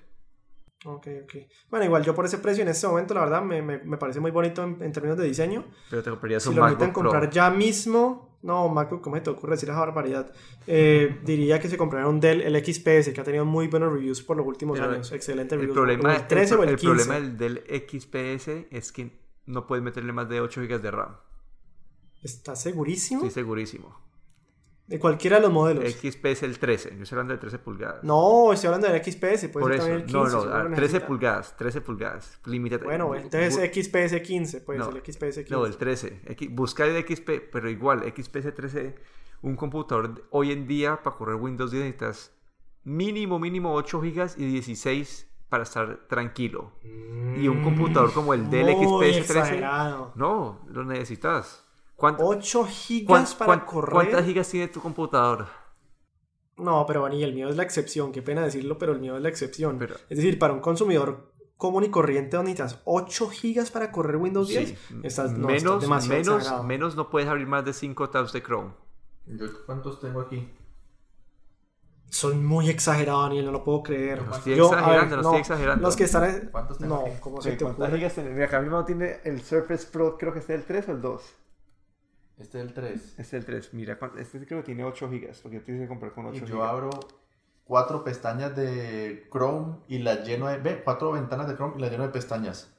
Ok, 0.85 1.07
ok. 1.23 1.33
Bueno, 1.69 1.85
igual 1.85 2.03
yo 2.03 2.15
por 2.15 2.25
ese 2.25 2.39
precio 2.39 2.63
en 2.63 2.69
este 2.69 2.87
momento, 2.87 3.13
la 3.13 3.21
verdad, 3.21 3.41
me, 3.43 3.61
me, 3.61 3.77
me 3.79 3.97
parece 3.97 4.19
muy 4.19 4.31
bonito 4.31 4.63
en, 4.63 4.81
en 4.81 4.91
términos 4.91 5.17
de 5.17 5.25
diseño. 5.25 5.63
Pero 5.89 6.01
te 6.01 6.09
comprarías 6.09 6.41
Si 6.43 6.49
un 6.49 6.55
lo 6.55 6.61
MacBook 6.61 6.91
comprar 6.91 7.23
Pro. 7.23 7.31
ya 7.31 7.49
mismo, 7.51 8.39
no, 8.41 8.67
MacBook, 8.69 9.01
¿cómo 9.01 9.21
te 9.21 9.29
ocurre 9.29 9.51
decir 9.53 9.69
esa 9.69 9.79
barbaridad? 9.79 10.31
Eh, 10.65 11.19
diría 11.23 11.59
que 11.59 11.69
se 11.69 11.77
compraría 11.77 12.07
un 12.07 12.19
Dell, 12.19 12.41
el 12.41 12.55
XPS, 12.65 13.13
que 13.13 13.21
ha 13.21 13.23
tenido 13.23 13.45
muy 13.45 13.67
buenos 13.67 13.93
reviews 13.93 14.23
por 14.23 14.37
los 14.37 14.45
últimos 14.47 14.79
Pero 14.79 14.91
años. 14.91 15.11
Excelente 15.11 15.53
El 15.55 15.61
reviews. 15.61 15.75
problema, 15.75 16.15
el 16.15 16.27
13 16.27 16.53
el, 16.55 16.59
o 16.59 16.63
el 16.63 16.69
el 16.69 16.75
15. 16.77 16.85
problema 17.05 17.15
del, 17.19 17.37
del 17.37 17.87
XPS 17.89 18.47
es 18.71 18.91
que 18.91 19.19
no 19.45 19.67
puedes 19.67 19.83
meterle 19.83 20.13
más 20.13 20.29
de 20.29 20.41
8 20.41 20.61
GB 20.61 20.81
de 20.81 20.91
RAM. 20.91 21.15
¿Estás 22.21 22.61
segurísimo? 22.61 23.21
Estoy 23.25 23.43
segurísimo. 23.43 23.99
De 24.87 24.99
cualquiera 24.99 25.37
de 25.37 25.43
los 25.43 25.51
modelos. 25.53 25.85
XPS 25.89 26.43
el 26.43 26.59
13, 26.59 26.97
yo 26.97 27.03
estoy 27.03 27.15
hablando 27.15 27.33
de 27.33 27.39
13 27.39 27.59
pulgadas. 27.59 28.03
No, 28.03 28.51
estoy 28.51 28.67
hablando 28.67 28.87
del 28.91 29.01
XPS, 29.01 29.47
puede 29.47 29.51
Por 29.51 29.71
ser 29.71 29.73
eso, 29.75 29.83
también 29.87 29.95
el 30.01 30.05
15. 30.05 30.17
no, 30.17 30.29
no, 30.29 30.41
uno 30.41 30.53
a 30.53 30.57
lo 30.63 30.69
13 30.69 30.81
necesita. 30.81 31.07
pulgadas, 31.07 31.57
13 31.57 31.81
pulgadas, 31.81 32.39
límite. 32.45 32.77
Bueno, 32.77 33.09
bu- 33.09 33.21
entonces 33.21 33.71
XPS 33.73 34.21
15, 34.21 34.61
puede 34.61 34.79
no, 34.79 34.85
ser 34.91 34.95
el 34.97 35.01
XPS 35.13 35.35
15. 35.45 35.49
No, 35.53 35.65
el 35.65 35.77
13. 35.77 36.21
X- 36.25 36.49
buscar 36.51 36.89
el 36.89 37.05
XP, 37.05 37.29
pero 37.51 37.69
igual, 37.69 38.03
XPS 38.03 38.53
13, 38.53 38.95
un 39.43 39.55
computador 39.55 40.27
hoy 40.31 40.51
en 40.51 40.67
día 40.67 41.01
para 41.01 41.15
correr 41.15 41.35
Windows 41.35 41.71
10 41.71 41.83
necesitas 41.85 42.33
mínimo, 42.83 43.39
mínimo 43.39 43.73
8 43.73 44.01
GB 44.01 44.31
y 44.37 44.45
16 44.45 45.27
para 45.47 45.63
estar 45.63 46.05
tranquilo. 46.09 46.73
Y 47.37 47.47
un 47.47 47.63
computador 47.63 48.11
como 48.13 48.33
el 48.33 48.41
Muy 48.41 48.73
XPS 49.13 49.27
13, 49.27 49.39
exagerado. 49.39 50.11
no, 50.15 50.65
lo 50.67 50.83
necesitas. 50.83 51.65
¿Cuánto- 52.01 52.25
8 52.25 52.59
cuán- 52.61 52.69
gigas 52.71 53.35
para 53.35 53.45
cuán- 53.47 53.59
correr. 53.65 53.93
¿Cuántas 53.93 54.25
gigas 54.25 54.49
tiene 54.49 54.67
tu 54.67 54.81
computadora? 54.81 55.47
No, 56.57 56.85
pero 56.85 57.03
Bani, 57.03 57.23
el 57.23 57.33
mío 57.33 57.47
es 57.49 57.55
la 57.55 57.63
excepción. 57.63 58.11
Qué 58.11 58.21
pena 58.21 58.41
decirlo, 58.43 58.77
pero 58.77 58.91
el 58.91 58.99
mío 58.99 59.15
es 59.15 59.21
la 59.23 59.29
excepción. 59.29 59.77
Pero- 59.79 59.95
Es 60.09 60.17
decir, 60.17 60.37
para 60.37 60.53
un 60.53 60.59
consumidor 60.59 61.31
común 61.57 61.83
y 61.83 61.89
corriente 61.89 62.35
donde 62.37 62.51
necesitas 62.51 62.81
8 62.85 63.29
gigas 63.29 63.69
para 63.71 63.91
correr 63.91 64.15
Windows 64.17 64.47
10, 64.49 64.69
Sí. 64.69 64.75
estás, 65.03 65.31
no, 65.31 65.47
estás 65.49 65.63
menos, 65.63 65.81
demasiado 65.81 66.19
menos, 66.19 66.37
exagerado. 66.37 66.63
menos 66.63 66.95
no 66.95 67.09
puedes 67.09 67.29
abrir 67.29 67.47
más 67.47 67.63
de 67.65 67.73
5 67.73 68.09
tabs 68.09 68.33
de 68.33 68.41
Chrome. 68.43 68.71
¿Yo 69.27 69.45
cuántos 69.67 69.99
tengo 70.01 70.21
aquí? 70.21 70.49
Son 72.09 72.43
muy 72.45 72.69
exagerados, 72.69 73.23
Daniel, 73.29 73.45
no 73.45 73.51
lo 73.53 73.63
puedo 73.63 73.83
creer. 73.83 74.21
No 74.25 74.35
estoy 74.35 74.55
Yo, 74.55 74.65
exagerando, 74.65 75.15
ver, 75.15 75.23
no 75.23 75.29
estoy 75.29 75.39
exagerando. 75.39 75.81
Los 75.87 75.95
que 75.95 76.03
están... 76.03 76.23
en- 76.29 76.49
¿Cuántos 76.51 76.77
tengo 76.77 76.95
No, 76.95 77.01
aquí? 77.05 77.11
¿cómo 77.21 77.41
se 77.41 77.51
te 77.55 77.63
ocurre? 77.63 77.95
gigas 77.97 78.13
tiene? 78.15 78.29
Mira, 78.31 78.45
acá 78.47 78.59
mismo 78.59 78.83
tiene 78.83 79.19
el 79.23 79.41
Surface 79.41 79.87
Pro, 79.89 80.17
creo 80.17 80.33
que 80.33 80.39
es 80.39 80.49
el 80.49 80.63
3 80.65 80.89
o 80.89 80.91
el 80.91 81.01
2. 81.01 81.21
Este 82.41 82.59
es 82.59 82.65
el 82.67 82.73
3. 82.73 83.19
Es 83.19 83.33
el 83.33 83.45
3. 83.45 83.73
Mira, 83.73 83.99
este 84.17 84.45
creo 84.45 84.59
que 84.59 84.65
tiene 84.65 84.83
8 84.83 85.09
gigas, 85.09 85.39
porque 85.41 85.59
tienes 85.59 85.83
que 85.83 85.87
comprar 85.87 86.11
con 86.13 86.25
8 86.25 86.35
Y 86.35 86.39
gigas. 86.39 86.49
yo 86.51 86.63
abro 86.63 86.89
cuatro 87.63 88.03
pestañas 88.03 88.55
de 88.55 89.27
Chrome 89.31 89.77
y 89.87 89.99
las 89.99 90.27
lleno 90.27 90.47
de... 90.47 90.57
Ve, 90.57 90.81
cuatro 90.83 91.11
ventanas 91.13 91.47
de 91.47 91.55
Chrome 91.55 91.75
y 91.77 91.81
las 91.81 91.91
lleno 91.91 92.03
de 92.03 92.09
pestañas. 92.09 92.75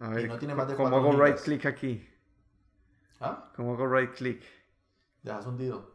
A 0.00 0.08
ver, 0.10 0.24
y 0.24 0.28
no 0.28 0.38
tiene 0.38 0.54
más 0.54 0.68
de 0.68 0.74
¿cómo 0.74 0.94
hago 0.96 1.12
gigas. 1.12 1.28
right 1.30 1.38
click 1.40 1.66
aquí? 1.66 2.06
¿Ah? 3.20 3.50
¿Cómo 3.56 3.74
hago 3.74 3.86
right 3.86 4.12
click? 4.12 4.42
Dejas 5.22 5.46
hundido. 5.46 5.94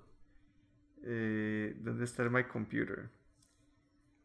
Eh, 1.04 1.76
¿Dónde 1.82 2.06
está 2.06 2.24
el 2.24 2.32
My 2.32 2.46
Computer? 2.46 3.10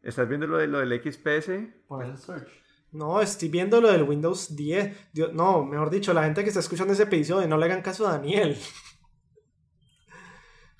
¿Estás 0.01 0.27
viendo 0.27 0.47
lo, 0.47 0.57
de, 0.57 0.67
lo 0.67 0.79
del 0.79 0.99
XPS? 1.01 1.51
Pon 1.87 2.01
el 2.03 2.17
search. 2.17 2.49
No, 2.95 3.19
estoy 3.21 3.49
viendo 3.49 3.81
lo 3.81 3.91
del 3.91 4.03
Windows 4.03 4.55
10. 4.55 5.11
Dios- 5.13 5.33
no, 5.33 5.65
mejor 5.65 5.89
dicho, 5.89 6.13
la 6.13 6.23
gente 6.23 6.41
que 6.43 6.47
está 6.47 6.61
escuchando 6.61 6.93
ese 6.93 7.03
episodio, 7.03 7.45
no 7.47 7.57
le 7.57 7.65
hagan 7.65 7.81
caso 7.81 8.07
a 8.07 8.11
Daniel. 8.13 8.57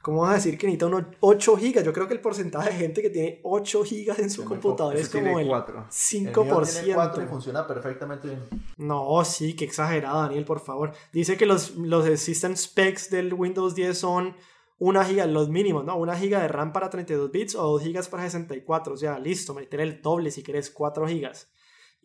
¿Cómo 0.02 0.22
vas 0.22 0.32
a 0.32 0.36
decir 0.36 0.56
que 0.58 0.68
necesita 0.68 0.86
unos 0.86 1.06
8 1.20 1.58
gigas? 1.58 1.84
Yo 1.84 1.92
creo 1.92 2.08
que 2.08 2.14
el 2.14 2.22
porcentaje 2.22 2.70
de 2.70 2.76
gente 2.76 3.02
que 3.02 3.10
tiene 3.10 3.40
8 3.44 3.84
gigas 3.84 4.20
en 4.20 4.30
su 4.30 4.46
computador 4.46 4.96
es 4.96 5.10
como 5.10 5.40
el 5.40 5.48
4. 5.48 5.76
El 5.76 5.82
mío 5.82 6.32
5%. 6.34 6.72
tiene 6.74 6.94
cuatro 6.94 7.24
y 7.24 7.26
funciona 7.26 7.66
perfectamente 7.68 8.28
bien. 8.28 8.44
No, 8.78 9.26
sí, 9.26 9.56
qué 9.56 9.66
exagerado, 9.66 10.22
Daniel, 10.22 10.46
por 10.46 10.60
favor. 10.60 10.94
Dice 11.12 11.38
que 11.38 11.48
los, 11.48 11.76
los 11.76 12.08
system 12.20 12.56
specs 12.56 13.10
del 13.10 13.34
Windows 13.34 13.74
10 13.74 13.98
son 13.98 14.36
una 14.78 15.04
giga, 15.04 15.26
los 15.26 15.50
mínimos, 15.50 15.84
¿no? 15.84 15.98
Una 15.98 16.16
giga 16.16 16.40
de 16.40 16.50
RAM 16.50 16.72
para 16.72 16.90
32 16.92 17.32
bits 17.32 17.56
o 17.56 17.64
2 17.64 17.82
gigas 17.82 18.08
para 18.08 18.24
64. 18.24 18.94
O 18.94 18.98
sea, 18.98 19.18
listo, 19.18 19.56
meter 19.56 19.82
el 19.82 20.04
doble 20.04 20.30
si 20.30 20.44
querés 20.44 20.70
4 20.70 21.08
gigas. 21.08 21.48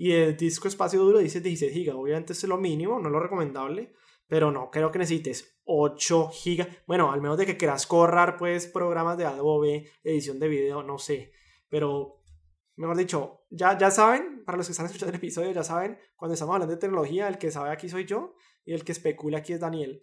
Y 0.00 0.12
el 0.12 0.34
disco 0.34 0.66
espacio 0.66 0.98
duro 0.98 1.18
dice 1.18 1.42
16 1.42 1.74
gigas. 1.74 1.94
Obviamente 1.94 2.32
es 2.32 2.42
lo 2.44 2.56
mínimo, 2.56 2.98
no 2.98 3.10
lo 3.10 3.20
recomendable. 3.20 3.92
Pero 4.26 4.50
no 4.50 4.70
creo 4.70 4.90
que 4.90 4.98
necesites 4.98 5.60
8 5.64 6.30
gigas. 6.32 6.68
Bueno, 6.86 7.12
al 7.12 7.20
menos 7.20 7.36
de 7.36 7.44
que 7.44 7.58
quieras 7.58 7.86
correr, 7.86 8.36
pues, 8.38 8.66
programas 8.66 9.18
de 9.18 9.26
Adobe, 9.26 9.90
edición 10.02 10.40
de 10.40 10.48
video, 10.48 10.82
no 10.82 10.96
sé. 10.96 11.32
Pero 11.68 12.22
mejor 12.76 12.96
dicho, 12.96 13.42
ya, 13.50 13.76
ya 13.76 13.90
saben, 13.90 14.42
para 14.46 14.56
los 14.56 14.66
que 14.66 14.70
están 14.70 14.86
escuchando 14.86 15.10
el 15.10 15.18
episodio, 15.18 15.52
ya 15.52 15.64
saben, 15.64 15.98
cuando 16.16 16.32
estamos 16.32 16.54
hablando 16.54 16.74
de 16.74 16.80
tecnología, 16.80 17.28
el 17.28 17.36
que 17.36 17.50
sabe 17.50 17.68
aquí 17.68 17.90
soy 17.90 18.06
yo 18.06 18.36
y 18.64 18.72
el 18.72 18.84
que 18.84 18.92
especula 18.92 19.38
aquí 19.38 19.52
es 19.52 19.60
Daniel. 19.60 20.00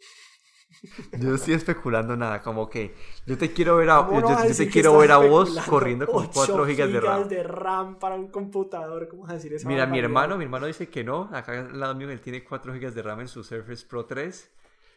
Yo 1.14 1.30
no 1.30 1.36
estoy 1.36 1.54
especulando 1.56 2.16
nada, 2.16 2.42
como 2.42 2.70
que 2.70 2.94
yo 3.26 3.38
te 3.38 3.52
quiero 3.52 3.78
ver 3.78 3.90
a, 3.90 4.06
¿Cómo 4.06 4.22
yo, 4.22 4.56
te 4.56 4.70
quiero 4.70 4.98
ver 4.98 5.12
a 5.12 5.18
vos 5.18 5.58
corriendo 5.68 6.06
con 6.06 6.26
8 6.26 6.32
4 6.34 6.66
gigas 6.66 6.92
de 6.92 7.00
RAM. 7.00 7.28
de 7.28 7.44
RAM 7.44 8.00
para 8.00 8.16
un 8.16 8.28
computador? 8.28 9.08
¿Cómo 9.08 9.24
vas 9.24 9.32
a 9.32 9.34
decir 9.36 9.54
eso? 9.54 9.68
Mira, 9.68 9.86
mi 9.88 9.98
hermano, 10.00 10.38
mi 10.38 10.44
hermano 10.44 10.68
dice 10.68 10.90
que 10.90 11.04
no. 11.04 11.30
Acá 11.34 11.54
al 11.54 11.80
lado 11.80 11.96
mío 11.96 12.10
él 12.10 12.22
tiene 12.22 12.44
4 12.44 12.74
GB 12.74 12.92
de 12.94 13.02
RAM 13.02 13.22
en 13.22 13.28
su 13.28 13.44
Surface 13.44 13.86
Pro 13.88 14.06
3. 14.06 14.52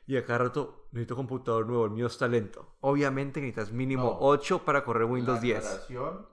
Y 0.06 0.16
a 0.16 0.24
cada 0.24 0.40
rato 0.40 0.86
necesito 0.92 1.14
computador 1.14 1.66
nuevo, 1.66 1.84
el 1.84 1.92
mío 1.92 2.08
está 2.08 2.26
lento. 2.26 2.74
Obviamente 2.80 3.40
necesitas 3.40 3.70
mínimo 3.72 4.04
No. 4.04 4.18
8 4.20 4.64
para 4.64 4.84
correr 4.84 5.04
Windows 5.04 5.38
La 5.38 5.42
10. 5.42 5.58
aclaración 5.58 6.26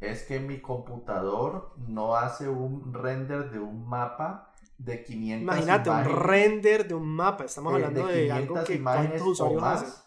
es 0.00 0.22
que 0.24 0.40
mi 0.40 0.60
computador 0.60 1.74
no 1.88 2.16
hace 2.16 2.48
un 2.48 2.92
render 2.94 3.50
de 3.50 3.58
un 3.58 3.88
mapa 3.88 4.51
de 4.78 5.04
500 5.04 5.42
Imagínate, 5.42 5.90
un 5.90 6.04
render 6.04 6.88
de 6.88 6.94
un 6.94 7.08
mapa. 7.08 7.44
Estamos 7.44 7.72
eh, 7.72 7.76
hablando 7.76 8.06
de, 8.06 8.32
algo 8.32 8.54
500 8.54 8.64
que 8.66 8.74
imágenes 8.74 9.22
cuántos 9.22 9.28
o 9.28 9.30
usuarios 9.30 9.62
más, 9.62 9.82
hacen. 9.82 10.02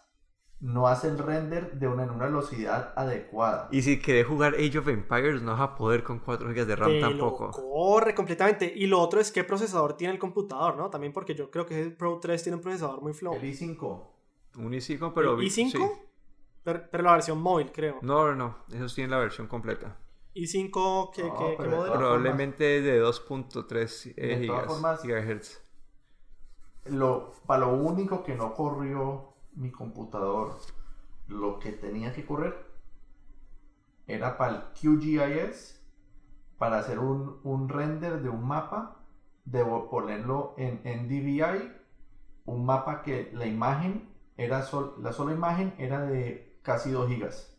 no 0.60 0.86
hace 0.86 1.08
el 1.08 1.18
render 1.18 1.78
de 1.78 1.88
una, 1.88 2.04
en 2.04 2.10
una 2.10 2.26
velocidad 2.26 2.92
adecuada. 2.96 3.68
Y 3.72 3.82
si 3.82 3.98
querés 4.00 4.26
jugar 4.26 4.54
Age 4.54 4.78
of 4.78 4.88
Empires, 4.88 5.42
no 5.42 5.52
vas 5.52 5.60
a 5.60 5.74
poder 5.74 6.02
con 6.02 6.18
4 6.18 6.48
GB 6.48 6.66
de 6.66 6.76
RAM 6.76 6.90
Te 6.90 7.00
lo 7.00 7.08
tampoco. 7.08 7.50
corre 7.50 8.14
completamente. 8.14 8.72
Y 8.74 8.86
lo 8.86 9.00
otro 9.00 9.20
es 9.20 9.32
qué 9.32 9.44
procesador 9.44 9.96
tiene 9.96 10.12
el 10.14 10.18
computador, 10.18 10.76
¿no? 10.76 10.90
También 10.90 11.12
porque 11.12 11.34
yo 11.34 11.50
creo 11.50 11.64
que 11.66 11.80
el 11.80 11.96
Pro 11.96 12.18
3 12.20 12.42
tiene 12.42 12.56
un 12.56 12.62
procesador 12.62 13.00
muy 13.02 13.12
flojo. 13.14 13.36
El 13.36 13.42
i5 13.44 14.02
Un 14.56 14.72
i5, 14.72 15.12
pero. 15.14 15.38
¿El 15.38 15.46
i5? 15.46 15.70
sí. 15.70 15.78
Pero, 16.64 16.82
pero 16.90 17.04
la 17.04 17.12
versión 17.12 17.40
móvil, 17.40 17.70
creo. 17.70 18.00
No, 18.02 18.26
no, 18.26 18.34
no. 18.34 18.56
Esos 18.74 18.92
tienen 18.92 19.12
la 19.12 19.18
versión 19.18 19.46
completa. 19.46 19.96
I5, 20.36 21.10
¿qué, 21.14 21.24
No, 21.24 21.36
qué- 21.38 21.56
qué 21.56 21.62
de 21.64 21.68
modelo? 21.76 21.94
Probablemente 21.94 22.80
de 22.82 23.00
2.3 23.00 24.06
eh, 24.16 24.38
De 24.38 24.46
todas 24.46 24.62
gigas- 24.62 24.66
formas- 24.66 25.02
gigahertz. 25.02 25.60
lo, 26.86 27.32
para 27.46 27.60
lo 27.66 27.74
único 27.74 28.22
que 28.22 28.34
no 28.34 28.54
corrió 28.54 29.34
mi 29.54 29.70
computador, 29.72 30.58
lo 31.28 31.58
que 31.58 31.72
tenía 31.72 32.12
que 32.12 32.24
correr 32.24 32.54
era 34.06 34.36
para 34.36 34.52
el 34.56 34.62
QGIS, 34.74 35.80
para 36.58 36.78
hacer 36.78 36.98
un, 36.98 37.40
un 37.42 37.68
render 37.68 38.22
de 38.22 38.28
un 38.28 38.46
mapa, 38.46 39.00
debo 39.44 39.88
ponerlo 39.90 40.54
en 40.58 40.80
NDVI, 40.84 41.72
un 42.46 42.64
mapa 42.64 43.02
que 43.02 43.30
la 43.32 43.46
imagen 43.46 44.08
era 44.36 44.62
sol- 44.62 44.94
la 44.98 45.12
sola 45.12 45.32
imagen 45.32 45.74
era 45.78 46.02
de 46.06 46.58
casi 46.62 46.90
2 46.90 47.08
gigas. 47.08 47.55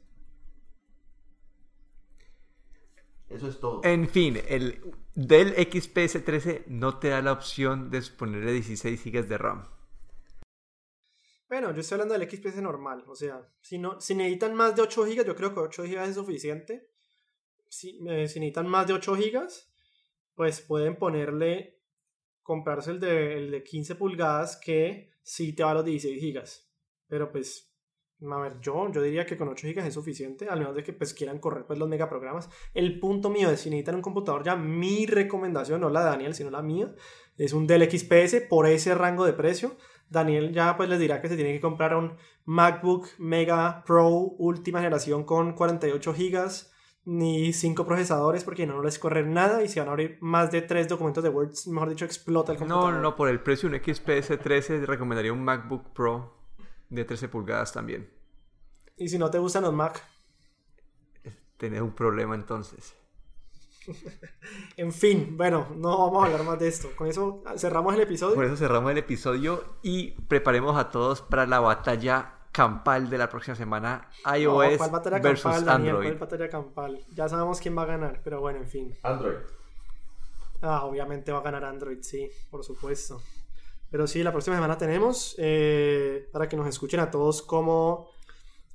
Eso 3.29 3.49
es 3.49 3.59
todo. 3.59 3.81
En 3.83 4.07
fin, 4.07 4.39
el 4.47 4.81
Dell 5.15 5.53
XPS 5.53 6.23
13 6.23 6.63
no 6.67 6.97
te 6.99 7.09
da 7.09 7.21
la 7.21 7.33
opción 7.33 7.89
de 7.89 8.01
ponerle 8.17 8.53
16 8.53 9.03
GB 9.03 9.27
de 9.27 9.37
RAM. 9.37 9.67
Bueno, 11.49 11.73
yo 11.73 11.79
estoy 11.79 11.95
hablando 11.95 12.17
del 12.17 12.29
XPS 12.29 12.57
normal. 12.57 13.03
O 13.07 13.15
sea, 13.15 13.41
si, 13.61 13.77
no, 13.77 13.99
si 14.01 14.15
necesitan 14.15 14.53
más 14.53 14.75
de 14.75 14.81
8 14.81 15.05
GB, 15.05 15.25
yo 15.25 15.35
creo 15.35 15.53
que 15.53 15.59
8 15.61 15.83
GB 15.83 16.03
es 16.03 16.15
suficiente. 16.15 16.89
Si, 17.69 17.99
eh, 18.07 18.27
si 18.27 18.39
necesitan 18.39 18.67
más 18.67 18.87
de 18.87 18.93
8 18.93 19.15
GB, 19.15 19.47
pues 20.35 20.61
pueden 20.61 20.97
ponerle, 20.97 21.81
comprarse 22.41 22.91
el 22.91 22.99
de, 22.99 23.37
el 23.37 23.51
de 23.51 23.63
15 23.63 23.95
pulgadas 23.95 24.57
que 24.57 25.11
sí 25.23 25.53
te 25.53 25.63
va 25.63 25.71
a 25.71 25.75
los 25.75 25.85
16 25.85 26.21
GB. 26.21 26.43
Pero 27.07 27.31
pues, 27.31 27.66
a 28.19 28.37
ver, 28.39 28.59
yo, 28.59 28.91
yo 28.91 29.01
diría 29.01 29.25
que 29.25 29.37
con 29.37 29.47
8 29.47 29.67
GB 29.67 29.87
es 29.87 29.93
suficiente, 29.93 30.47
al 30.49 30.59
menos 30.59 30.75
de 30.75 30.83
que 30.83 30.93
pues 30.93 31.13
quieran 31.13 31.39
correr 31.39 31.65
pues 31.65 31.77
los 31.77 31.87
megaprogramas. 31.87 32.49
El 32.73 32.99
punto 32.99 33.29
mío 33.29 33.51
es 33.51 33.61
si 33.61 33.69
necesitan 33.69 33.95
un 33.95 34.01
computador 34.01 34.43
ya, 34.43 34.55
mi 34.55 35.05
recomendación, 35.05 35.81
no 35.81 35.89
la 35.89 36.01
de 36.01 36.09
Daniel, 36.09 36.33
sino 36.33 36.49
la 36.49 36.61
mía, 36.61 36.93
es 37.37 37.53
un 37.53 37.67
Dell 37.67 37.89
XPS 37.89 38.47
por 38.49 38.65
ese 38.65 38.95
rango 38.95 39.25
de 39.25 39.33
precio. 39.33 39.75
Daniel 40.09 40.53
ya 40.53 40.77
pues 40.77 40.89
les 40.89 40.99
dirá 40.99 41.21
que 41.21 41.27
se 41.27 41.35
tiene 41.35 41.53
que 41.53 41.59
comprar 41.59 41.95
un 41.95 42.15
MacBook 42.45 43.07
Mega 43.17 43.83
Pro 43.85 44.09
última 44.09 44.79
generación 44.79 45.25
con 45.25 45.53
48 45.53 46.13
GB 46.13 46.49
ni 47.05 47.53
5 47.53 47.85
procesadores 47.85 48.43
porque 48.43 48.65
no 48.65 48.81
les 48.81 48.99
corre 48.99 49.23
nada 49.23 49.63
y 49.63 49.67
si 49.67 49.79
van 49.79 49.89
a 49.89 49.91
abrir 49.91 50.17
más 50.21 50.51
de 50.51 50.61
3 50.61 50.87
documentos 50.87 51.23
de 51.23 51.29
Word, 51.29 51.51
mejor 51.67 51.89
dicho, 51.89 52.05
explota 52.05 52.51
el 52.51 52.57
computador. 52.57 52.93
No, 52.93 53.01
no, 53.01 53.15
por 53.15 53.29
el 53.29 53.41
precio 53.41 53.69
un 53.69 53.75
XPS 53.75 54.39
13 54.39 54.85
recomendaría 54.85 55.31
un 55.31 55.43
MacBook 55.43 55.93
Pro 55.93 56.36
de 56.89 57.05
13 57.05 57.29
pulgadas 57.29 57.73
también. 57.73 58.09
Y 58.95 59.09
si 59.09 59.17
no 59.17 59.29
te 59.29 59.39
gustan 59.39 59.63
los 59.63 59.73
Mac. 59.73 60.03
Tenés 61.57 61.81
un 61.81 61.93
problema 61.93 62.35
entonces. 62.35 62.95
En 64.77 64.91
fin, 64.91 65.35
bueno, 65.37 65.67
no 65.75 65.97
vamos 65.97 66.23
a 66.23 66.27
hablar 66.27 66.43
más 66.43 66.59
de 66.59 66.67
esto. 66.67 66.89
Con 66.95 67.07
eso 67.07 67.43
cerramos 67.57 67.95
el 67.95 68.01
episodio. 68.01 68.35
Por 68.35 68.45
eso 68.45 68.55
cerramos 68.55 68.91
el 68.91 68.97
episodio 68.97 69.77
y 69.81 70.11
preparemos 70.11 70.77
a 70.77 70.89
todos 70.89 71.21
para 71.21 71.47
la 71.47 71.59
batalla 71.59 72.37
campal 72.51 73.09
de 73.09 73.17
la 73.17 73.29
próxima 73.29 73.55
semana. 73.55 74.09
No, 74.25 74.35
iOS 74.35 74.77
¿cuál 74.77 74.91
batalla 74.91 75.19
versus 75.19 75.43
campal, 75.43 75.65
Daniel? 75.65 75.95
Android. 75.95 76.07
¿Cuál 76.09 76.19
batalla 76.19 76.49
campal? 76.49 77.05
Ya 77.13 77.29
sabemos 77.29 77.59
quién 77.59 77.77
va 77.77 77.83
a 77.83 77.85
ganar, 77.85 78.21
pero 78.23 78.39
bueno, 78.39 78.59
en 78.59 78.67
fin. 78.67 78.95
Android. 79.03 79.37
Ah, 80.61 80.85
obviamente 80.85 81.31
va 81.31 81.39
a 81.39 81.43
ganar 81.43 81.65
Android, 81.65 81.99
sí, 82.01 82.29
por 82.49 82.63
supuesto. 82.63 83.21
Pero 83.89 84.05
sí, 84.07 84.21
la 84.23 84.31
próxima 84.31 84.55
semana 84.57 84.77
tenemos 84.77 85.35
eh, 85.37 86.29
para 86.33 86.47
que 86.49 86.57
nos 86.57 86.67
escuchen 86.67 86.99
a 86.99 87.09
todos 87.11 87.41
como 87.41 88.09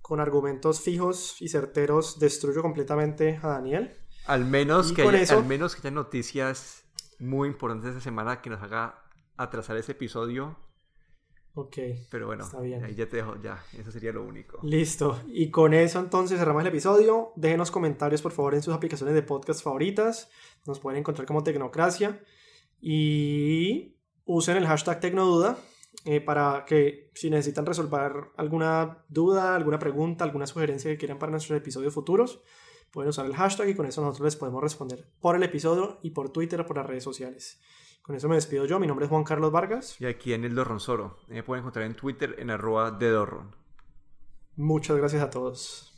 con 0.01 0.21
argumentos 0.21 0.81
fijos 0.81 1.41
y 1.41 1.49
certeros 1.49 2.19
destruyo 2.19 2.63
completamente 2.63 3.39
a 3.43 3.49
Daniel. 3.49 3.93
Al 4.27 4.45
menos, 4.45 4.91
Y 4.91 4.95
que 4.95 5.03
haya, 5.03 5.21
eso- 5.21 5.39
al 5.39 5.45
menos 5.45 5.75
que 5.75 5.81
haya 5.87 5.95
noticias 5.95 6.85
muy 7.19 7.49
importantes 7.49 7.91
esta 7.91 8.01
semana 8.01 8.41
que 8.41 8.51
nos 8.51 8.63
haga 8.63 9.03
atrasar 9.37 9.77
ese 9.77 9.93
episodio. 9.93 10.57
Ok, 11.55 11.77
Pero 12.11 12.27
bueno, 12.29 12.45
Está 12.45 12.61
bien. 12.61 12.83
ahí 12.83 12.95
ya 12.95 13.07
te 13.07 13.19
dejo, 13.19 13.37
ya. 13.43 13.63
Eso 13.79 13.91
sería 13.93 14.11
lo 14.13 14.25
único. 14.25 14.59
listo. 14.63 15.21
Y 15.29 15.51
con 15.51 15.75
eso 15.75 15.99
entonces 16.01 16.39
cerramos 16.39 16.63
el 16.63 16.69
episodio. 16.69 17.33
Déjenos 17.37 17.71
comentarios 17.71 18.23
por 18.23 18.33
favor 18.33 18.55
en 18.55 18.63
sus 18.63 18.73
aplicaciones 18.75 19.15
de 19.15 19.23
podcast 19.23 19.63
favoritas. 19.63 20.31
Nos 20.67 20.81
pueden 20.81 21.01
encontrar 21.01 21.27
como 21.27 21.43
Tecnocracia. 21.45 22.19
Y 22.81 23.97
usen 24.25 24.57
el 24.57 24.67
hashtag 24.67 25.01
Tecnoduda 25.01 25.59
eh, 26.05 26.21
para 26.21 26.65
que 26.65 27.11
si 27.15 27.31
necesitan 27.31 27.67
resolver 27.67 28.13
alguna 28.37 29.05
duda, 29.09 29.55
alguna 29.55 29.79
pregunta, 29.79 30.25
alguna 30.25 30.47
sugerencia 30.47 30.91
que 30.91 30.99
quieran 30.99 31.19
para 31.19 31.31
nuestros 31.31 31.57
episodios 31.57 31.95
futuros, 31.95 32.43
pueden 32.91 33.11
usar 33.11 33.27
el 33.27 33.35
hashtag 33.35 33.69
y 33.69 33.75
con 33.75 33.87
eso 33.87 34.01
nosotros 34.01 34.25
les 34.25 34.37
podemos 34.37 34.63
responder 34.63 35.07
por 35.21 35.37
el 35.37 35.43
episodio 35.43 35.99
y 36.03 36.11
por 36.11 36.31
Twitter 36.31 36.61
o 36.61 36.67
por 36.67 36.77
las 36.77 36.87
redes 36.87 37.05
sociales. 37.05 37.61
Con 38.03 38.17
eso 38.17 38.29
me 38.29 38.35
despido 38.35 38.65
yo. 38.67 38.81
Mi 38.81 38.89
nombre 38.89 39.07
es 39.07 39.11
Juan 39.11 39.23
Carlos 39.23 39.53
Vargas. 39.53 40.01
Y 40.01 40.07
aquí 40.07 40.33
en 40.33 40.45
el 40.45 40.57
Dorronsoro. 40.57 41.19
Me 41.29 41.45
pueden 41.45 41.63
encontrar 41.63 41.85
en 41.85 41.95
Twitter 41.95 42.35
en 42.39 42.51
arroba 42.51 42.91
de 42.91 43.11
Dorron. 43.11 43.55
Muchas 44.57 44.97
gracias 44.97 45.23
a 45.23 45.31
todos. 45.31 45.92